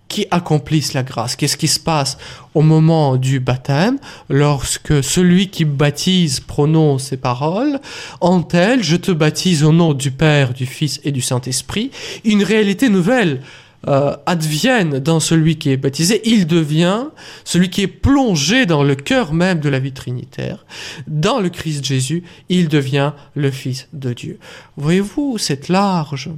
qui 0.09 0.27
accomplissent 0.31 0.95
la 0.95 1.03
grâce. 1.03 1.37
Qu'est-ce 1.37 1.57
qui 1.57 1.69
se 1.69 1.79
passe 1.79 2.17
au 2.55 2.63
moment 2.63 3.17
du 3.17 3.41
baptême? 3.41 3.99
Lorsque 4.31 5.05
celui 5.05 5.51
qui 5.51 5.65
baptise 5.65 6.41
prononce 6.41 7.05
ces 7.05 7.19
paroles 7.19 7.79
En 8.21 8.43
tel, 8.43 8.83
je 8.83 8.97
te 8.97 9.13
baptise 9.13 9.65
au 9.65 9.73
nom 9.73 9.93
du 9.93 10.11
Père, 10.11 10.55
du 10.55 10.67
Fils 10.67 11.01
et 11.05 11.13
du 11.13 11.21
Saint-Esprit. 11.21 11.91
Une 12.25 12.43
réalité 12.43 12.89
nouvelle 12.89 13.43
euh, 13.87 14.17
advienne 14.27 14.99
dans 14.99 15.21
celui 15.21 15.57
qui 15.57 15.71
est 15.71 15.77
baptisé. 15.77 16.21
Il 16.25 16.47
devient 16.47 17.05
celui 17.45 17.71
qui 17.71 17.83
est 17.83 17.87
plongé 17.87 18.67
dans 18.67 18.83
le 18.83 18.97
cœur 18.97 19.33
même 19.33 19.61
de 19.61 19.69
la 19.69 19.79
vie 19.79 19.93
trinitaire. 19.93 20.67
Dans 21.07 21.39
le 21.39 21.49
Christ 21.49 21.85
Jésus, 21.85 22.25
il 22.49 22.69
devient 22.69 23.13
le 23.37 23.51
Fils 23.51 23.89
de 23.93 24.13
Dieu. 24.13 24.39
Voyez-vous 24.77 25.39
cette 25.39 25.69
large 25.69 26.31